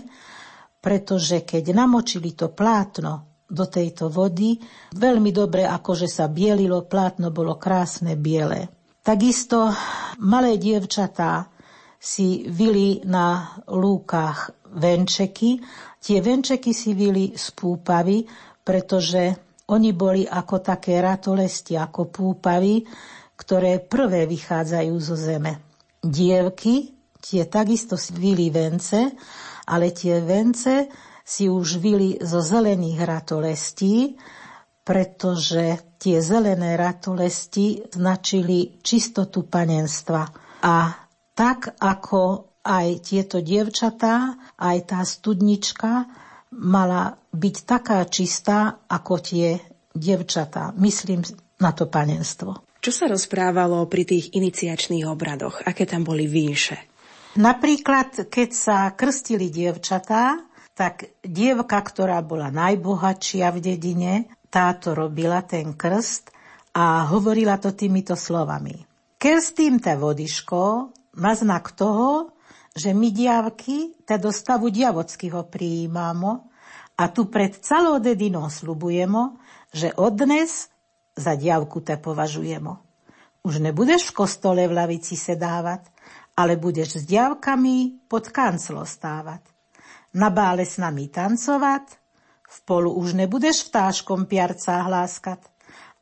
pretože 0.81 1.45
keď 1.45 1.77
namočili 1.77 2.33
to 2.33 2.49
plátno 2.49 3.30
do 3.51 3.67
tejto 3.67 4.07
vody, 4.07 4.55
veľmi 4.95 5.35
dobre 5.35 5.67
akože 5.67 6.07
sa 6.07 6.31
bielilo, 6.31 6.87
plátno 6.87 7.35
bolo 7.35 7.59
krásne 7.59 8.15
biele. 8.15 8.71
Takisto 9.03 9.75
malé 10.23 10.55
dievčatá 10.55 11.51
si 11.99 12.47
vili 12.47 13.03
na 13.03 13.59
lúkach 13.67 14.55
venčeky. 14.71 15.59
Tie 15.99 16.23
venčeky 16.23 16.71
si 16.71 16.95
vili 16.95 17.35
z 17.35 17.45
púpavy, 17.51 18.23
pretože 18.63 19.35
oni 19.69 19.91
boli 19.91 20.23
ako 20.23 20.63
také 20.63 21.03
ratolesti, 21.03 21.75
ako 21.75 22.09
púpavy, 22.09 22.81
ktoré 23.35 23.83
prvé 23.83 24.25
vychádzajú 24.25 24.95
zo 24.97 25.17
zeme. 25.19 25.59
Dievky, 26.01 26.95
tie 27.21 27.45
takisto 27.45 27.99
si 27.99 28.15
vili 28.15 28.49
vence 28.49 29.13
ale 29.71 29.95
tie 29.95 30.19
vence 30.19 30.89
si 31.21 31.47
už 31.47 31.77
vili 31.81 32.17
zo 32.21 32.41
zelených 32.41 32.99
ratolestí, 33.05 34.17
pretože 34.81 35.95
tie 36.01 36.17
zelené 36.19 36.73
ratolesti 36.75 37.85
značili 37.93 38.81
čistotu 38.81 39.45
panenstva. 39.45 40.25
A 40.65 40.93
tak 41.37 41.77
ako 41.77 42.51
aj 42.61 42.87
tieto 43.05 43.41
dievčatá, 43.41 44.37
aj 44.57 44.77
tá 44.89 44.99
studnička 45.01 46.05
mala 46.53 47.17
byť 47.31 47.55
taká 47.63 48.03
čistá 48.05 48.81
ako 48.89 49.13
tie 49.21 49.57
dievčatá. 49.93 50.75
Myslím 50.77 51.25
na 51.61 51.71
to 51.71 51.87
panenstvo. 51.87 52.65
Čo 52.81 52.91
sa 52.91 53.05
rozprávalo 53.05 53.85
pri 53.85 54.03
tých 54.09 54.33
iniciačných 54.33 55.05
obradoch? 55.05 55.61
Aké 55.69 55.85
tam 55.85 56.01
boli 56.01 56.25
výše? 56.25 56.89
Napríklad, 57.37 58.27
keď 58.27 58.49
sa 58.51 58.77
krstili 58.91 59.47
dievčatá, 59.53 60.41
tak 60.81 61.13
dievka, 61.21 61.77
ktorá 61.77 62.25
bola 62.25 62.49
najbohatšia 62.49 63.53
v 63.53 63.59
dedine, 63.61 64.13
táto 64.49 64.97
robila 64.97 65.45
ten 65.45 65.77
krst 65.77 66.33
a 66.73 67.05
hovorila 67.05 67.61
to 67.61 67.77
týmito 67.77 68.17
slovami. 68.17 68.81
Krstím 69.21 69.77
te 69.77 69.93
vodiško 69.93 70.89
na 71.21 71.37
znak 71.37 71.77
toho, 71.77 72.33
že 72.73 72.97
my 72.97 73.13
diavky 73.13 74.01
te 74.09 74.17
do 74.17 74.33
stavu 74.33 74.73
diavockého 74.73 75.45
prijímamo 75.45 76.49
a 76.97 77.03
tu 77.13 77.29
pred 77.29 77.53
celou 77.61 78.01
dedinou 78.01 78.49
slubujemo, 78.49 79.37
že 79.69 79.93
odnes 80.01 80.65
za 81.13 81.37
diavku 81.37 81.85
te 81.85 81.93
považujemo. 82.01 82.81
Už 83.45 83.61
nebudeš 83.61 84.09
v 84.09 84.17
kostole 84.25 84.65
v 84.65 84.73
lavici 84.73 85.13
sedávať, 85.13 85.93
ale 86.33 86.57
budeš 86.57 86.97
s 86.97 87.03
diavkami 87.05 88.09
pod 88.09 88.33
kanclo 88.33 88.81
stávať. 88.81 89.60
Na 90.11 90.27
bále 90.27 90.67
s 90.67 90.75
nami 90.75 91.07
tancovať, 91.07 91.85
v 92.51 92.57
polu 92.67 92.91
už 92.91 93.15
nebudeš 93.15 93.71
vtáškom 93.71 94.27
piarca 94.27 94.83
hláskať, 94.83 95.39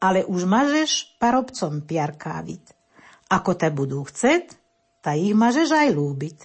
ale 0.01 0.25
už 0.25 0.49
mažeš 0.49 1.13
parobcom 1.21 1.85
piarkávit. 1.85 2.73
Ako 3.29 3.53
te 3.53 3.69
budú 3.69 4.01
chcet, 4.09 4.57
ta 5.05 5.13
ich 5.13 5.37
mažeš 5.37 5.69
aj 5.69 5.89
lúbiť. 5.93 6.37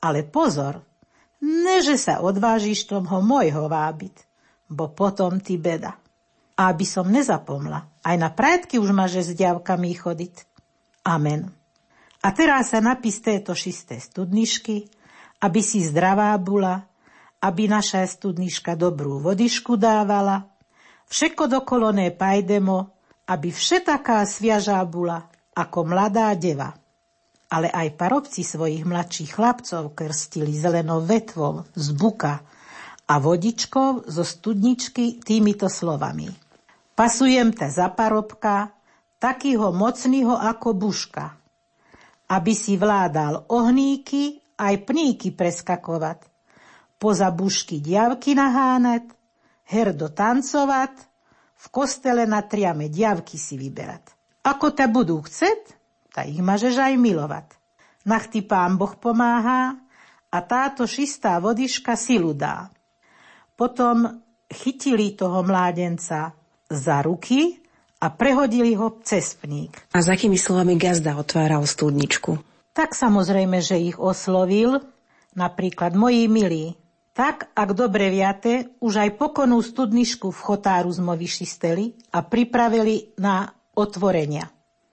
Ale 0.00 0.24
pozor, 0.24 0.80
neže 1.44 2.00
sa 2.00 2.24
odvážiš 2.24 2.88
tomho 2.88 3.20
mojho 3.20 3.68
vábiť, 3.68 4.16
bo 4.72 4.88
potom 4.88 5.36
ty 5.44 5.60
beda. 5.60 5.92
A 6.58 6.72
aby 6.72 6.88
som 6.88 7.06
nezapomla, 7.06 8.00
aj 8.02 8.16
na 8.16 8.32
prájtky 8.32 8.80
už 8.80 8.96
maže 8.96 9.20
s 9.22 9.36
diavkami 9.36 9.92
chodiť. 9.92 10.34
Amen. 11.04 11.52
A 12.24 12.28
teraz 12.34 12.74
sa 12.74 12.82
napís 12.82 13.22
této 13.22 13.54
šisté 13.54 14.02
studnišky, 14.02 14.90
aby 15.38 15.60
si 15.62 15.82
zdravá 15.86 16.34
bula, 16.38 16.86
aby 17.38 17.70
naša 17.70 18.02
studniška 18.06 18.74
dobrú 18.74 19.22
vodišku 19.22 19.78
dávala, 19.78 20.50
všetko 21.06 21.46
dokoloné 21.46 22.10
pajdemo, 22.10 22.90
aby 23.30 23.48
všetaká 23.54 24.26
sviažá 24.26 24.82
bula, 24.82 25.30
ako 25.54 25.86
mladá 25.86 26.34
deva. 26.34 26.74
Ale 27.48 27.72
aj 27.72 27.96
parobci 27.96 28.44
svojich 28.44 28.84
mladších 28.84 29.32
chlapcov 29.32 29.96
krstili 29.96 30.52
zelenou 30.52 31.00
vetvou 31.00 31.64
z 31.72 31.86
buka 31.96 32.44
a 33.08 33.14
vodičkou 33.16 34.04
zo 34.04 34.24
studničky 34.26 35.24
týmito 35.24 35.70
slovami. 35.70 36.28
Pasujem 36.92 37.54
te 37.56 37.72
za 37.72 37.88
parobka, 37.88 38.74
takýho 39.16 39.72
mocného 39.72 40.36
ako 40.36 40.76
buška– 40.76 41.24
aby 42.28 42.52
si 42.52 42.76
vládal 42.76 43.48
ohníky 43.48 44.44
aj 44.58 44.74
pníky 44.84 45.30
preskakovať, 45.32 46.26
poza 46.98 47.30
bušky 47.30 47.78
diavky 47.78 48.34
nahánať, 48.34 49.06
herdo 49.70 50.10
tancovať, 50.10 50.94
v 51.58 51.66
kostele 51.70 52.26
na 52.26 52.42
triame 52.42 52.90
diavky 52.90 53.38
si 53.38 53.58
vyberať. 53.58 54.14
Ako 54.46 54.74
ta 54.74 54.86
budú 54.86 55.22
chcet, 55.26 55.74
ta 56.14 56.22
ich 56.26 56.38
mažeš 56.38 56.78
aj 56.78 56.94
milovať. 56.98 57.46
Nach 58.06 58.26
ty 58.26 58.42
pán 58.42 58.78
Boh 58.78 58.94
pomáha 58.94 59.74
a 60.30 60.38
táto 60.42 60.86
šistá 60.86 61.38
vodiška 61.42 61.98
silu 61.98 62.32
dá. 62.32 62.70
Potom 63.58 64.22
chytili 64.46 65.18
toho 65.18 65.42
mládenca 65.42 66.32
za 66.70 67.02
ruky 67.02 67.58
a 67.98 68.06
prehodili 68.14 68.78
ho 68.78 69.02
cez 69.02 69.34
pník. 69.34 69.74
A 69.92 69.98
za 69.98 70.14
akými 70.14 70.38
slovami 70.38 70.78
gazda 70.78 71.18
otváral 71.18 71.66
studničku? 71.66 72.38
Tak 72.78 72.94
samozrejme, 72.94 73.58
že 73.58 73.74
ich 73.74 73.98
oslovil, 73.98 74.78
napríklad 75.34 75.98
moji 75.98 76.30
milí, 76.30 76.78
tak, 77.10 77.50
ak 77.58 77.74
dobre 77.74 78.06
viate, 78.14 78.70
už 78.78 79.02
aj 79.02 79.10
pokonú 79.18 79.58
studničku 79.58 80.30
v 80.30 80.38
chotáru 80.38 80.86
sme 80.94 81.18
vyšisteli 81.18 81.98
a 82.14 82.22
pripravili 82.22 83.18
na 83.18 83.50
otvorenia. 83.74 84.46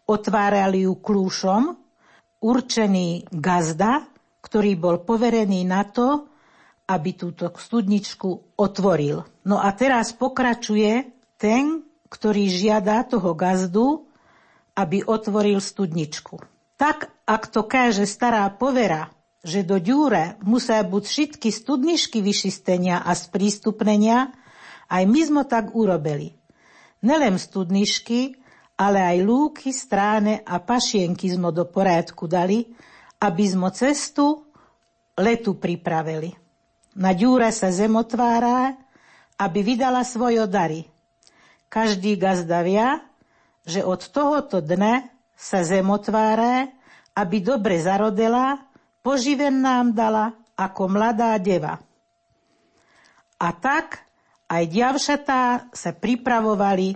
Otvárali 0.09 0.89
ju 0.89 0.97
klúšom, 0.97 1.77
určený 2.41 3.29
gazda, 3.29 4.09
ktorý 4.41 4.73
bol 4.81 5.05
poverený 5.05 5.61
na 5.69 5.85
to, 5.85 6.25
aby 6.89 7.13
túto 7.13 7.53
studničku 7.53 8.57
otvoril. 8.57 9.21
No 9.45 9.61
a 9.61 9.69
teraz 9.77 10.09
pokračuje 10.17 11.13
ten, 11.37 11.85
ktorý 12.09 12.49
žiada 12.49 13.05
toho 13.05 13.37
gazdu, 13.37 14.09
aby 14.73 15.05
otvoril 15.05 15.61
studničku. 15.61 16.41
Tak, 16.81 17.14
ak 17.25 17.49
to 17.49 17.65
káže 17.65 18.05
stará 18.05 18.45
povera, 18.53 19.09
že 19.45 19.61
do 19.61 19.77
ďúre 19.77 20.41
musia 20.41 20.81
buď 20.81 21.03
všetky 21.05 21.49
studničky 21.53 22.21
vyšistenia 22.21 23.01
a 23.01 23.13
sprístupnenia, 23.13 24.33
aj 24.89 25.03
my 25.05 25.21
sme 25.21 25.43
tak 25.45 25.73
urobili. 25.73 26.37
Nelem 27.05 27.37
studničky, 27.37 28.37
ale 28.77 29.01
aj 29.01 29.17
lúky, 29.21 29.69
stráne 29.69 30.41
a 30.41 30.57
pašienky 30.57 31.29
sme 31.29 31.53
do 31.53 31.65
poriadku 31.65 32.25
dali, 32.25 32.65
aby 33.21 33.45
sme 33.45 33.69
cestu 33.69 34.45
letu 35.17 35.57
pripravili. 35.57 36.33
Na 36.97 37.13
ďúre 37.13 37.49
sa 37.53 37.69
zem 37.69 37.93
otvára, 37.93 38.73
aby 39.37 39.59
vydala 39.61 40.01
svoje 40.07 40.41
dary. 40.47 40.87
Každý 41.67 42.15
gazda 42.15 42.63
vie, 42.63 42.87
že 43.67 43.83
od 43.83 43.99
tohoto 44.09 44.63
dne 44.63 45.11
sa 45.35 45.65
zem 45.65 45.85
otvára, 45.91 46.71
aby 47.15 47.39
dobre 47.39 47.79
zarodela, 47.79 48.59
poživen 48.99 49.63
nám 49.63 49.95
dala 49.95 50.35
ako 50.59 50.91
mladá 50.91 51.35
deva. 51.39 51.79
A 53.39 53.47
tak 53.55 54.03
aj 54.47 54.63
diavšatá 54.67 55.41
sa 55.71 55.91
pripravovali 55.91 56.95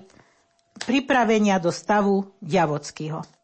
pripravenia 0.79 1.59
do 1.59 1.71
stavu 1.71 2.35
diavockého. 2.39 3.38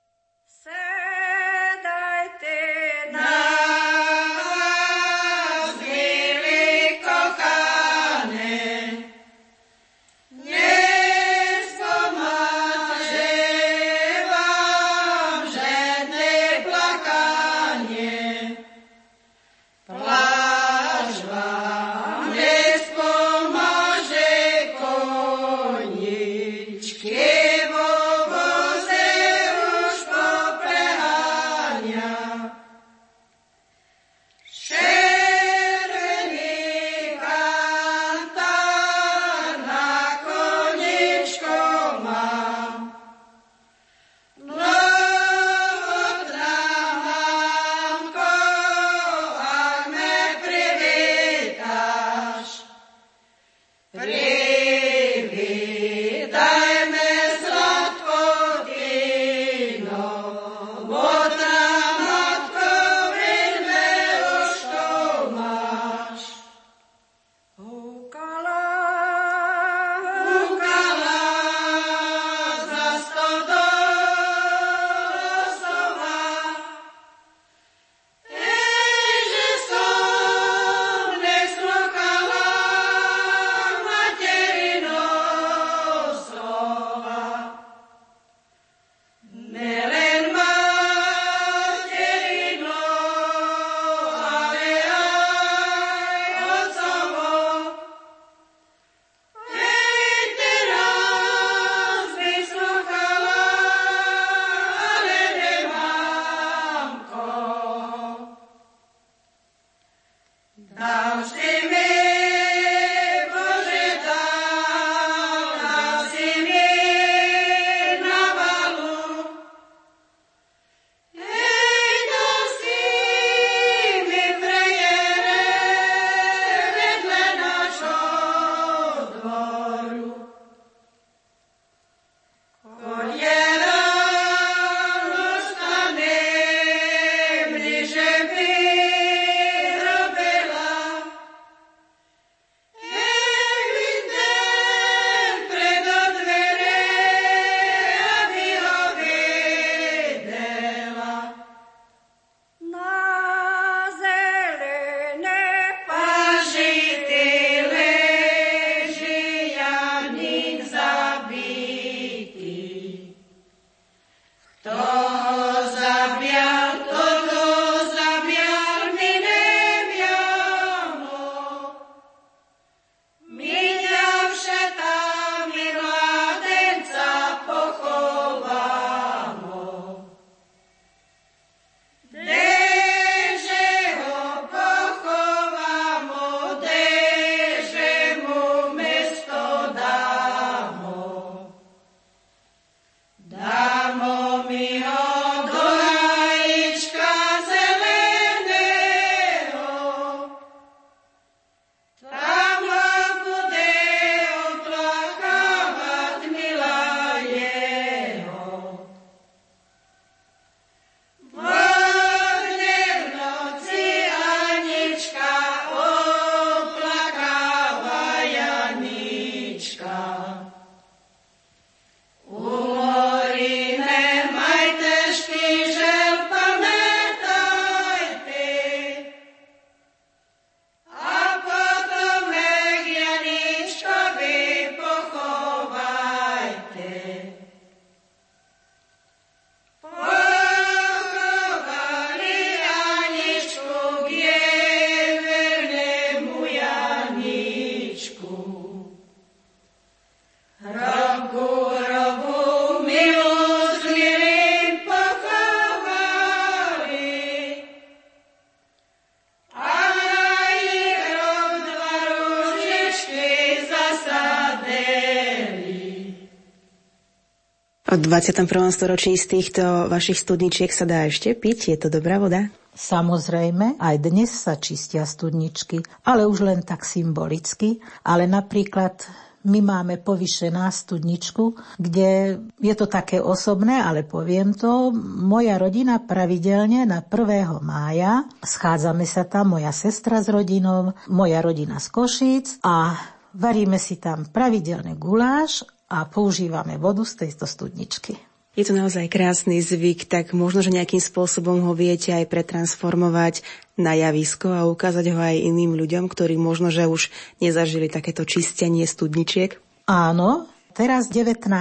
21. 268.16 268.72
storočí 268.72 269.12
z 269.20 269.28
týchto 269.28 269.92
vašich 269.92 270.16
studničiek 270.16 270.72
sa 270.72 270.88
dá 270.88 271.04
ešte 271.04 271.36
piť? 271.36 271.76
Je 271.76 271.78
to 271.84 271.92
dobrá 271.92 272.16
voda? 272.16 272.48
Samozrejme, 272.72 273.76
aj 273.76 273.96
dnes 274.00 274.32
sa 274.32 274.56
čistia 274.56 275.04
studničky, 275.04 275.84
ale 276.08 276.24
už 276.24 276.48
len 276.48 276.64
tak 276.64 276.88
symbolicky. 276.88 277.84
Ale 278.08 278.24
napríklad 278.24 279.04
my 279.52 279.60
máme 279.60 280.00
povyšená 280.00 280.64
studničku, 280.64 281.60
kde 281.76 282.40
je 282.56 282.74
to 282.80 282.88
také 282.88 283.20
osobné, 283.20 283.84
ale 283.84 284.08
poviem 284.08 284.56
to, 284.56 284.96
moja 285.20 285.60
rodina 285.60 286.00
pravidelne 286.00 286.88
na 286.88 287.04
1. 287.04 287.20
mája, 287.60 288.24
schádzame 288.40 289.04
sa 289.04 289.28
tam, 289.28 289.60
moja 289.60 289.76
sestra 289.76 290.24
s 290.24 290.32
rodinou, 290.32 290.96
moja 291.12 291.44
rodina 291.44 291.84
z 291.84 291.92
Košíc 291.92 292.64
a 292.64 292.96
varíme 293.36 293.76
si 293.76 294.00
tam 294.00 294.24
pravidelne 294.32 294.96
guláš 294.96 295.68
a 295.90 296.06
používame 296.10 296.82
vodu 296.82 297.06
z 297.06 297.26
tejto 297.26 297.46
studničky. 297.46 298.18
Je 298.56 298.64
to 298.64 298.72
naozaj 298.72 299.12
krásny 299.12 299.60
zvyk, 299.60 300.08
tak 300.08 300.32
možno, 300.32 300.64
že 300.64 300.72
nejakým 300.72 301.04
spôsobom 301.04 301.60
ho 301.68 301.76
viete 301.76 302.16
aj 302.16 302.32
pretransformovať 302.32 303.44
na 303.76 303.92
javisko 303.92 304.48
a 304.48 304.64
ukázať 304.64 305.12
ho 305.12 305.20
aj 305.20 305.44
iným 305.44 305.76
ľuďom, 305.76 306.08
ktorí 306.08 306.40
možno, 306.40 306.72
že 306.72 306.88
už 306.88 307.12
nezažili 307.44 307.92
takéto 307.92 308.24
čistenie 308.24 308.88
studničiek? 308.88 309.60
Áno, 309.92 310.48
teraz 310.72 311.12
19. 311.12 311.52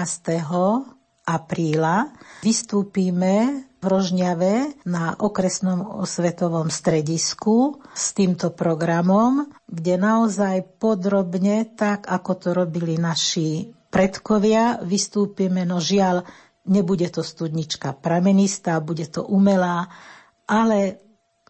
apríla 1.26 2.14
vystúpime 2.46 3.66
v 3.82 3.84
Rožňave 3.84 4.86
na 4.86 5.18
okresnom 5.18 5.98
osvetovom 5.98 6.70
stredisku 6.70 7.82
s 7.90 8.14
týmto 8.14 8.54
programom, 8.54 9.50
kde 9.66 9.98
naozaj 9.98 10.78
podrobne, 10.78 11.66
tak 11.74 12.06
ako 12.06 12.32
to 12.38 12.48
robili 12.54 12.96
naši 12.96 13.74
predkovia, 13.94 14.82
vystúpime, 14.82 15.62
no 15.62 15.78
žiaľ, 15.78 16.26
Nebude 16.64 17.12
to 17.12 17.20
studnička 17.20 17.92
pramenistá, 18.00 18.80
bude 18.80 19.04
to 19.04 19.20
umelá, 19.20 19.84
ale 20.48 20.96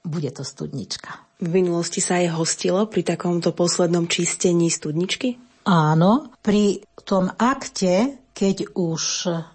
bude 0.02 0.26
to 0.34 0.42
studnička. 0.42 1.38
V 1.38 1.54
minulosti 1.54 2.02
sa 2.02 2.18
aj 2.18 2.34
hostilo 2.34 2.90
pri 2.90 3.06
takomto 3.06 3.54
poslednom 3.54 4.10
čistení 4.10 4.66
studničky? 4.74 5.38
Áno, 5.70 6.34
pri 6.42 6.82
tom 7.06 7.30
akte, 7.30 8.26
keď 8.34 8.74
už 8.74 9.02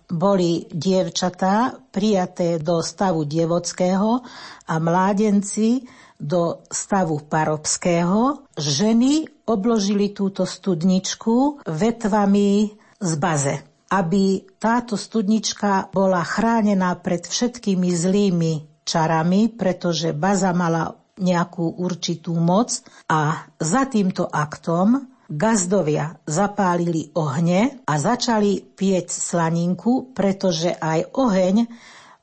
boli 0.08 0.64
dievčatá 0.72 1.76
prijaté 1.92 2.56
do 2.64 2.80
stavu 2.80 3.28
dievockého 3.28 4.24
a 4.64 4.74
mládenci 4.80 5.84
do 6.16 6.64
stavu 6.72 7.20
parobského, 7.28 8.48
ženy 8.56 9.28
obložili 9.44 10.16
túto 10.16 10.48
studničku 10.48 11.68
vetvami 11.68 12.79
z 13.00 13.14
baze 13.18 13.56
aby 13.90 14.46
táto 14.62 14.94
studnička 14.94 15.90
bola 15.90 16.22
chránená 16.22 16.94
pred 17.02 17.26
všetkými 17.26 17.90
zlými 17.90 18.86
čarami, 18.86 19.50
pretože 19.50 20.14
baza 20.14 20.54
mala 20.54 20.94
nejakú 21.20 21.82
určitú 21.82 22.38
moc 22.38 22.80
a 23.10 23.50
za 23.60 23.84
týmto 23.90 24.30
aktom 24.30 25.10
gazdovia 25.30 26.16
zapálili 26.26 27.12
ohne 27.18 27.84
a 27.86 27.94
začali 28.00 28.62
pieť 28.62 29.14
slaninku, 29.14 30.16
pretože 30.16 30.74
aj 30.74 31.12
oheň 31.14 31.56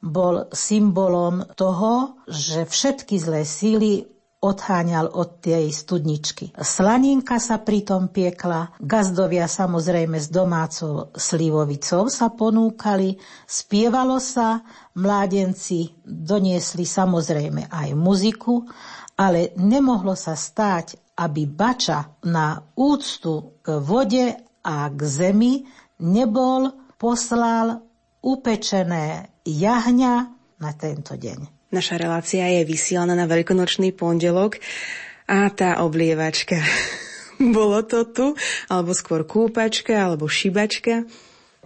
bol 0.00 0.48
symbolom 0.54 1.44
toho, 1.58 2.22
že 2.30 2.66
všetky 2.66 3.14
zlé 3.18 3.42
síly 3.42 4.15
odháňal 4.46 5.10
od 5.10 5.42
tej 5.42 5.74
studničky. 5.74 6.54
Slaninka 6.54 7.42
sa 7.42 7.58
pritom 7.58 8.14
piekla, 8.14 8.78
gazdovia 8.78 9.50
samozrejme 9.50 10.22
s 10.22 10.30
domácou 10.30 11.10
slivovicou 11.18 12.06
sa 12.06 12.30
ponúkali, 12.30 13.18
spievalo 13.44 14.22
sa, 14.22 14.62
mládenci 14.94 15.98
doniesli 16.06 16.86
samozrejme 16.86 17.66
aj 17.66 17.88
muziku, 17.98 18.62
ale 19.18 19.56
nemohlo 19.58 20.14
sa 20.14 20.38
stáť, 20.38 21.16
aby 21.16 21.48
bača 21.48 22.20
na 22.28 22.60
úctu 22.76 23.58
k 23.64 23.80
vode 23.80 24.36
a 24.62 24.76
k 24.92 25.00
zemi 25.02 25.64
nebol 26.04 26.68
poslal 27.00 27.80
upečené 28.20 29.32
jahňa 29.46 30.14
na 30.60 30.70
tento 30.76 31.16
deň. 31.16 31.55
Naša 31.76 32.00
relácia 32.00 32.48
je 32.48 32.64
vysielaná 32.64 33.12
na 33.12 33.28
veľkonočný 33.28 33.92
pondelok 33.92 34.56
a 35.28 35.52
tá 35.52 35.84
oblievačka. 35.84 36.56
Bolo 37.56 37.84
to 37.84 38.08
tu? 38.08 38.32
Alebo 38.72 38.96
skôr 38.96 39.28
kúpačka, 39.28 39.92
alebo 39.92 40.24
šibačka? 40.24 41.04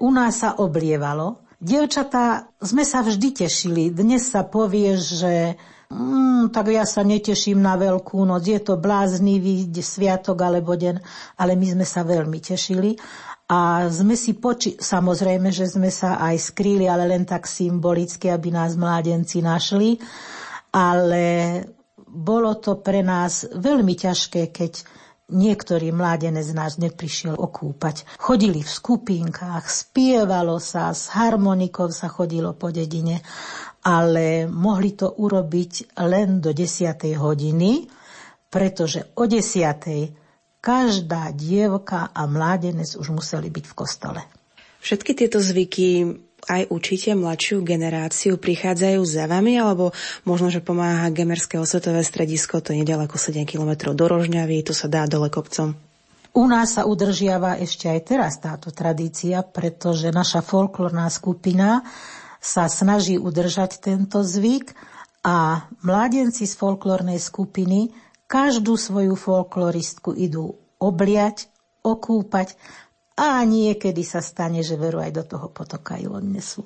U 0.03 0.11
nás 0.11 0.43
sa 0.43 0.59
oblievalo. 0.59 1.39
Dievčatá 1.63 2.51
sme 2.59 2.83
sa 2.83 3.07
vždy 3.07 3.47
tešili. 3.47 3.95
Dnes 3.95 4.27
sa 4.27 4.43
povie, 4.43 4.99
že 4.99 5.55
mm, 5.95 6.51
tak 6.51 6.75
ja 6.75 6.83
sa 6.83 7.07
neteším 7.07 7.63
na 7.63 7.79
Veľkú 7.79 8.27
noc, 8.27 8.51
je 8.51 8.59
to 8.59 8.83
bláznivý 8.83 9.71
sviatok 9.79 10.43
alebo 10.43 10.75
deň, 10.75 10.99
ale 11.39 11.55
my 11.55 11.79
sme 11.79 11.87
sa 11.87 12.03
veľmi 12.03 12.43
tešili. 12.43 12.99
A 13.51 13.91
sme 13.91 14.15
si 14.15 14.39
poči... 14.39 14.79
Samozrejme, 14.79 15.51
že 15.51 15.67
sme 15.67 15.91
sa 15.91 16.23
aj 16.23 16.55
skrýli, 16.55 16.87
ale 16.87 17.11
len 17.11 17.27
tak 17.27 17.51
symbolicky, 17.51 18.31
aby 18.31 18.55
nás 18.55 18.79
mládenci 18.79 19.43
našli. 19.43 19.99
Ale 20.71 21.59
bolo 21.99 22.63
to 22.63 22.79
pre 22.79 23.03
nás 23.03 23.51
veľmi 23.51 23.99
ťažké, 23.99 24.55
keď 24.55 24.73
niektorý 25.31 25.91
mládenec 25.95 26.47
nás 26.55 26.79
neprišiel 26.79 27.35
okúpať. 27.35 28.07
Chodili 28.19 28.63
v 28.63 28.71
skupinkách, 28.71 29.67
spievalo 29.67 30.59
sa, 30.59 30.91
s 30.95 31.11
harmonikou 31.11 31.91
sa 31.91 32.11
chodilo 32.11 32.55
po 32.55 32.75
dedine, 32.75 33.23
ale 33.87 34.51
mohli 34.51 34.95
to 34.99 35.11
urobiť 35.19 35.99
len 36.03 36.43
do 36.43 36.51
10. 36.51 37.19
hodiny, 37.19 37.87
pretože 38.51 39.15
o 39.15 39.27
10 39.27 40.20
každá 40.61 41.33
dievka 41.33 42.13
a 42.13 42.29
mládenec 42.29 42.95
už 42.97 43.11
museli 43.17 43.49
byť 43.49 43.65
v 43.65 43.75
kostole. 43.77 44.21
Všetky 44.81 45.13
tieto 45.13 45.41
zvyky 45.41 46.17
aj 46.49 46.73
učíte 46.73 47.13
mladšiu 47.13 47.61
generáciu, 47.61 48.41
prichádzajú 48.41 49.01
za 49.05 49.29
vami, 49.29 49.61
alebo 49.61 49.93
možno, 50.25 50.49
že 50.49 50.65
pomáha 50.65 51.13
Gemerské 51.13 51.61
osvetové 51.61 52.01
stredisko, 52.01 52.65
to 52.65 52.73
je 52.73 52.81
nedaleko 52.81 53.21
7 53.21 53.45
km 53.45 53.93
do 53.93 54.05
Rožňavy, 54.09 54.65
to 54.65 54.73
sa 54.73 54.89
dá 54.89 55.05
dole 55.05 55.29
kopcom. 55.29 55.77
U 56.31 56.47
nás 56.47 56.79
sa 56.79 56.87
udržiava 56.87 57.59
ešte 57.59 57.91
aj 57.91 58.01
teraz 58.07 58.39
táto 58.39 58.71
tradícia, 58.71 59.43
pretože 59.43 60.15
naša 60.15 60.47
folklórna 60.47 61.11
skupina 61.11 61.83
sa 62.39 62.71
snaží 62.71 63.19
udržať 63.19 63.83
tento 63.83 64.23
zvyk 64.23 64.73
a 65.27 65.69
mládenci 65.85 66.47
z 66.49 66.55
folklórnej 66.57 67.19
skupiny 67.21 67.93
Každú 68.31 68.79
svoju 68.79 69.19
folkloristku 69.19 70.15
idú 70.15 70.55
obliať, 70.79 71.51
okúpať 71.83 72.55
a 73.19 73.43
niekedy 73.43 74.07
sa 74.07 74.23
stane, 74.23 74.63
že 74.63 74.79
veru 74.79 75.03
aj 75.03 75.11
do 75.19 75.25
toho 75.27 75.51
potoka 75.51 75.99
ju 75.99 76.15
odnesú. 76.15 76.63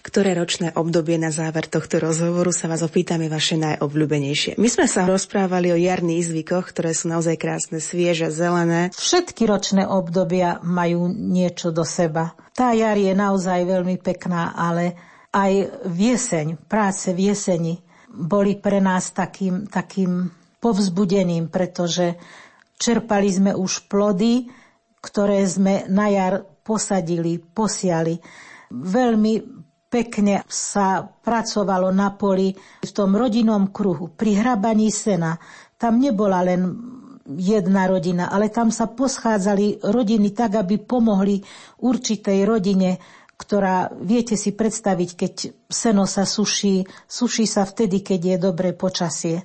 Ktoré 0.00 0.32
ročné 0.32 0.72
obdobie 0.74 1.20
na 1.20 1.28
záver 1.28 1.68
tohto 1.68 2.00
rozhovoru 2.00 2.50
sa 2.56 2.72
vás 2.72 2.80
opýtame 2.80 3.28
vaše 3.28 3.60
najobľúbenejšie. 3.60 4.56
My 4.56 4.66
sme 4.72 4.88
sa 4.88 5.04
rozprávali 5.04 5.70
o 5.70 5.78
jarných 5.78 6.26
zvykoch, 6.26 6.72
ktoré 6.72 6.96
sú 6.96 7.12
naozaj 7.12 7.36
krásne, 7.36 7.78
svieže, 7.78 8.32
zelené. 8.32 8.90
Všetky 8.96 9.44
ročné 9.44 9.84
obdobia 9.84 10.58
majú 10.64 11.12
niečo 11.12 11.68
do 11.68 11.84
seba. 11.84 12.32
Tá 12.56 12.72
jar 12.72 12.96
je 12.96 13.12
naozaj 13.12 13.68
veľmi 13.68 14.00
pekná, 14.00 14.56
ale 14.56 14.96
aj 15.30 15.84
v 15.84 16.16
jeseň, 16.16 16.58
práce 16.66 17.12
v 17.12 17.30
jeseni 17.30 17.78
boli 18.10 18.58
pre 18.58 18.82
nás 18.82 19.14
takým, 19.14 19.70
takým 19.70 20.26
povzbudeným, 20.58 21.48
pretože 21.48 22.18
čerpali 22.76 23.28
sme 23.30 23.52
už 23.54 23.86
plody, 23.86 24.50
ktoré 25.00 25.46
sme 25.46 25.88
na 25.88 26.10
jar 26.12 26.34
posadili, 26.60 27.40
posiali. 27.40 28.18
Veľmi 28.70 29.32
pekne 29.90 30.46
sa 30.46 31.02
pracovalo 31.02 31.90
na 31.90 32.14
poli 32.14 32.54
v 32.84 32.90
tom 32.94 33.16
rodinnom 33.16 33.74
kruhu, 33.74 34.14
pri 34.14 34.38
hrabaní 34.38 34.92
sena. 34.94 35.34
Tam 35.74 35.98
nebola 35.98 36.44
len 36.46 36.60
jedna 37.26 37.86
rodina, 37.86 38.30
ale 38.30 38.50
tam 38.50 38.74
sa 38.74 38.90
poschádzali 38.90 39.86
rodiny 39.86 40.34
tak, 40.34 40.58
aby 40.58 40.82
pomohli 40.82 41.42
určitej 41.82 42.42
rodine 42.42 42.98
ktorá, 43.40 43.88
viete 43.96 44.36
si 44.36 44.52
predstaviť, 44.52 45.10
keď 45.16 45.34
seno 45.64 46.04
sa 46.04 46.28
suší, 46.28 46.84
suší 47.08 47.48
sa 47.48 47.64
vtedy, 47.64 48.04
keď 48.04 48.20
je 48.20 48.36
dobré 48.36 48.76
počasie. 48.76 49.40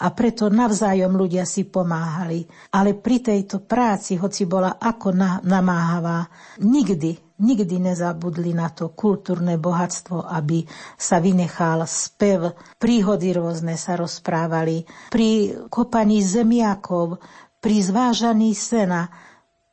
A 0.00 0.14
preto 0.14 0.48
navzájom 0.48 1.12
ľudia 1.12 1.44
si 1.44 1.66
pomáhali. 1.66 2.46
Ale 2.72 2.96
pri 2.96 3.20
tejto 3.20 3.60
práci, 3.66 4.16
hoci 4.16 4.46
bola 4.46 4.78
ako 4.78 5.12
na, 5.12 5.42
namáhavá, 5.44 6.30
nikdy, 6.62 7.36
nikdy 7.42 7.76
nezabudli 7.76 8.54
na 8.54 8.70
to 8.72 8.94
kultúrne 8.94 9.60
bohatstvo, 9.60 10.24
aby 10.24 10.64
sa 10.96 11.20
vynechal 11.20 11.84
spev, 11.84 12.56
príhody 12.80 13.34
rôzne 13.34 13.76
sa 13.76 13.98
rozprávali. 13.98 14.88
Pri 15.12 15.58
kopaní 15.68 16.24
zemiakov, 16.24 17.20
pri 17.60 17.76
zvážaní 17.84 18.56
sena, 18.56 19.12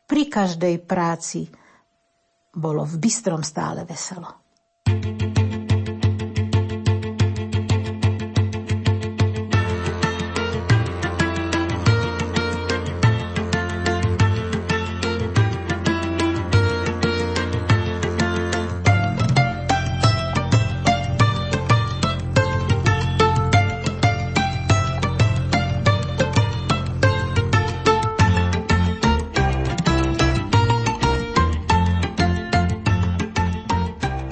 pri 0.10 0.28
každej 0.28 0.84
práci 0.84 1.48
bolo 2.58 2.82
v 2.84 2.98
Bystrom 2.98 3.46
stále 3.46 3.86
veselo. 3.86 4.42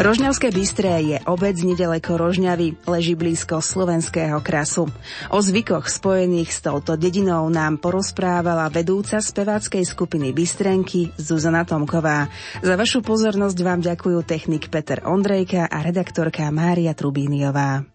Rožňavské 0.06 0.54
Bystré 0.54 1.02
je 1.02 1.18
obec 1.26 1.58
nedaleko 1.66 2.22
Rožňavy, 2.22 2.78
leží 2.86 3.18
blízko 3.18 3.58
slovenského 3.58 4.38
krasu. 4.38 4.86
O 5.34 5.42
zvykoch 5.42 5.90
spojených 5.90 6.54
s 6.54 6.62
touto 6.62 6.94
dedinou 6.94 7.50
nám 7.50 7.82
porozprávala 7.82 8.70
vedúca 8.70 9.18
speváckej 9.18 9.82
skupiny 9.82 10.30
Bystrenky 10.30 11.10
Zuzana 11.18 11.66
Tomková. 11.66 12.30
Za 12.62 12.78
vašu 12.78 13.02
pozornosť 13.02 13.58
vám 13.66 13.82
ďakujú 13.82 14.22
technik 14.22 14.70
Peter 14.70 15.02
Ondrejka 15.10 15.66
a 15.66 15.82
redaktorka 15.82 16.54
Mária 16.54 16.94
Trubíniová. 16.94 17.95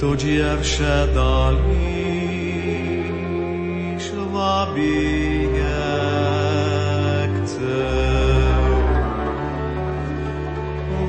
To 0.00 0.16
dziewczę 0.16 1.08
dali 1.14 1.98
szwabi 3.98 5.28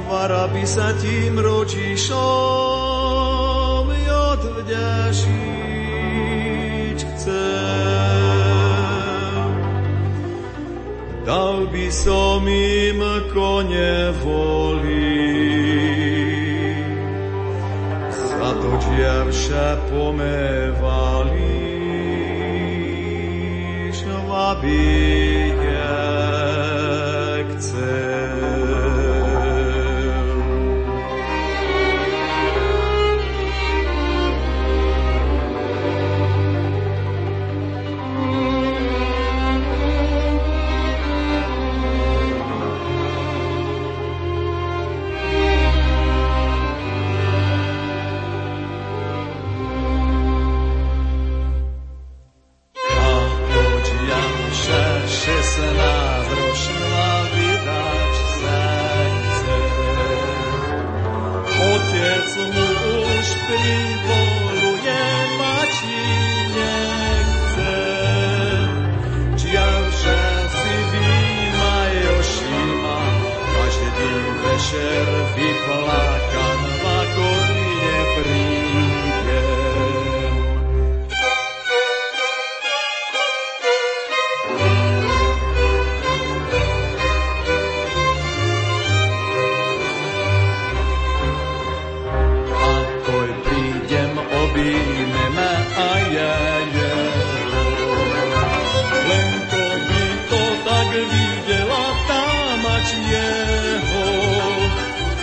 Vara 0.09 0.49
by 0.49 0.65
sa 0.65 0.89
tým 0.99 1.37
rodičom 1.37 2.19
odvďažiť 4.09 5.29
chcem. 7.13 8.19
Dal 11.23 11.69
by 11.69 11.87
som 11.93 12.41
im 12.49 13.01
kone 13.29 14.11
voliť, 14.21 15.08
ljepša 18.99 19.77
po 19.89 20.11
meni. 20.11 20.68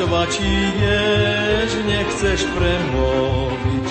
plačovačí 0.00 0.56
jež 0.80 1.72
nechceš 1.84 2.40
premoviť. 2.56 3.86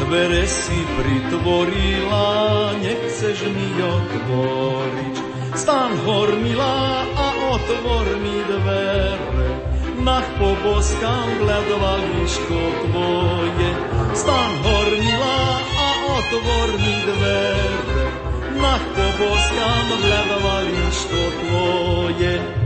Dvere 0.00 0.48
si 0.48 0.80
pritvorila, 0.96 2.72
nechceš 2.80 3.44
mi 3.52 3.68
otvoriť. 3.76 5.16
Stan 5.52 5.92
hormila 6.08 7.04
a 7.12 7.26
otvor 7.52 8.08
mi 8.24 8.40
dvere. 8.48 9.48
Nah 10.00 10.24
poboskam 10.40 11.28
gledovališko 11.44 12.60
tvoje. 12.80 13.70
Stan 14.16 14.52
hormila 14.64 15.60
a 15.60 15.88
otvor 16.16 16.68
mi 16.80 16.94
dvere. 17.04 18.06
Nah 18.56 18.82
poboskam 18.96 19.86
gledovališko 20.08 21.20
tvoje. 21.44 22.59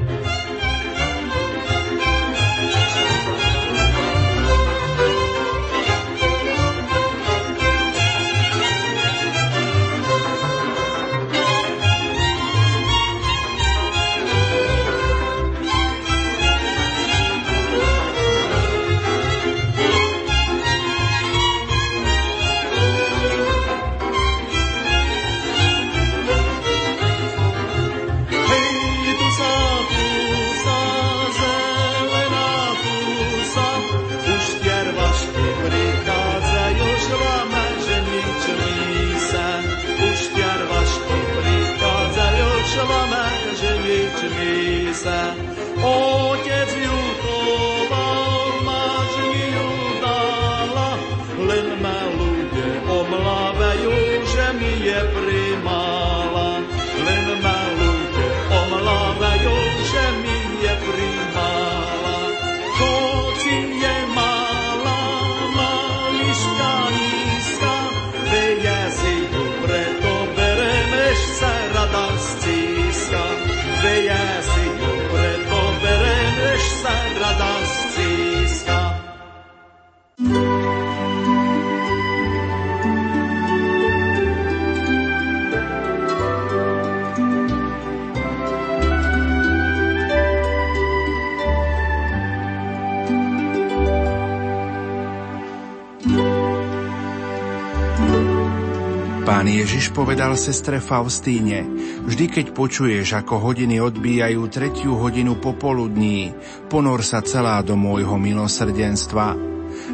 Povedal 99.94 100.34
sestre 100.34 100.82
Faustíne, 100.82 101.62
vždy 102.02 102.26
keď 102.26 102.46
počuješ, 102.50 103.14
ako 103.14 103.38
hodiny 103.38 103.78
odbíjajú 103.78 104.42
tretiu 104.50 104.98
hodinu 104.98 105.38
popoludní, 105.38 106.34
ponor 106.66 107.06
sa 107.06 107.22
celá 107.22 107.62
do 107.62 107.78
môjho 107.78 108.18
milosrdenstva. 108.18 109.38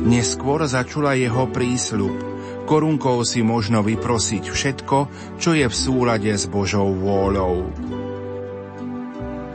Neskôr 0.01 0.65
začula 0.65 1.13
jeho 1.21 1.45
prísľub. 1.53 2.17
Korunkou 2.65 3.21
si 3.29 3.45
možno 3.45 3.85
vyprosiť 3.85 4.45
všetko, 4.49 4.99
čo 5.37 5.53
je 5.53 5.69
v 5.69 5.77
súlade 5.77 6.33
s 6.33 6.49
Božou 6.49 6.97
vôľou. 6.97 7.69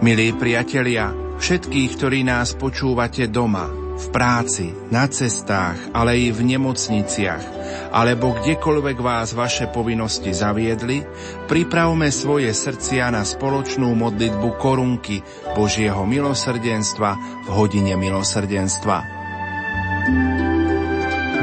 Milí 0.06 0.30
priatelia, 0.38 1.10
všetkých, 1.42 1.90
ktorí 1.98 2.22
nás 2.22 2.54
počúvate 2.54 3.26
doma, 3.26 3.66
v 3.96 4.06
práci, 4.12 4.76
na 4.92 5.08
cestách, 5.08 5.80
ale 5.96 6.20
i 6.20 6.28
v 6.30 6.44
nemocniciach, 6.44 7.55
alebo 7.96 8.36
kdekoľvek 8.36 8.98
vás 9.00 9.32
vaše 9.32 9.72
povinnosti 9.72 10.36
zaviedli, 10.36 11.08
pripravme 11.48 12.12
svoje 12.12 12.52
srdcia 12.52 13.08
na 13.08 13.24
spoločnú 13.24 13.88
modlitbu 13.96 14.60
korunky 14.60 15.24
Božieho 15.56 16.04
milosrdenstva 16.04 17.16
v 17.48 17.50
hodine 17.56 17.96
milosrdenstva. 17.96 19.15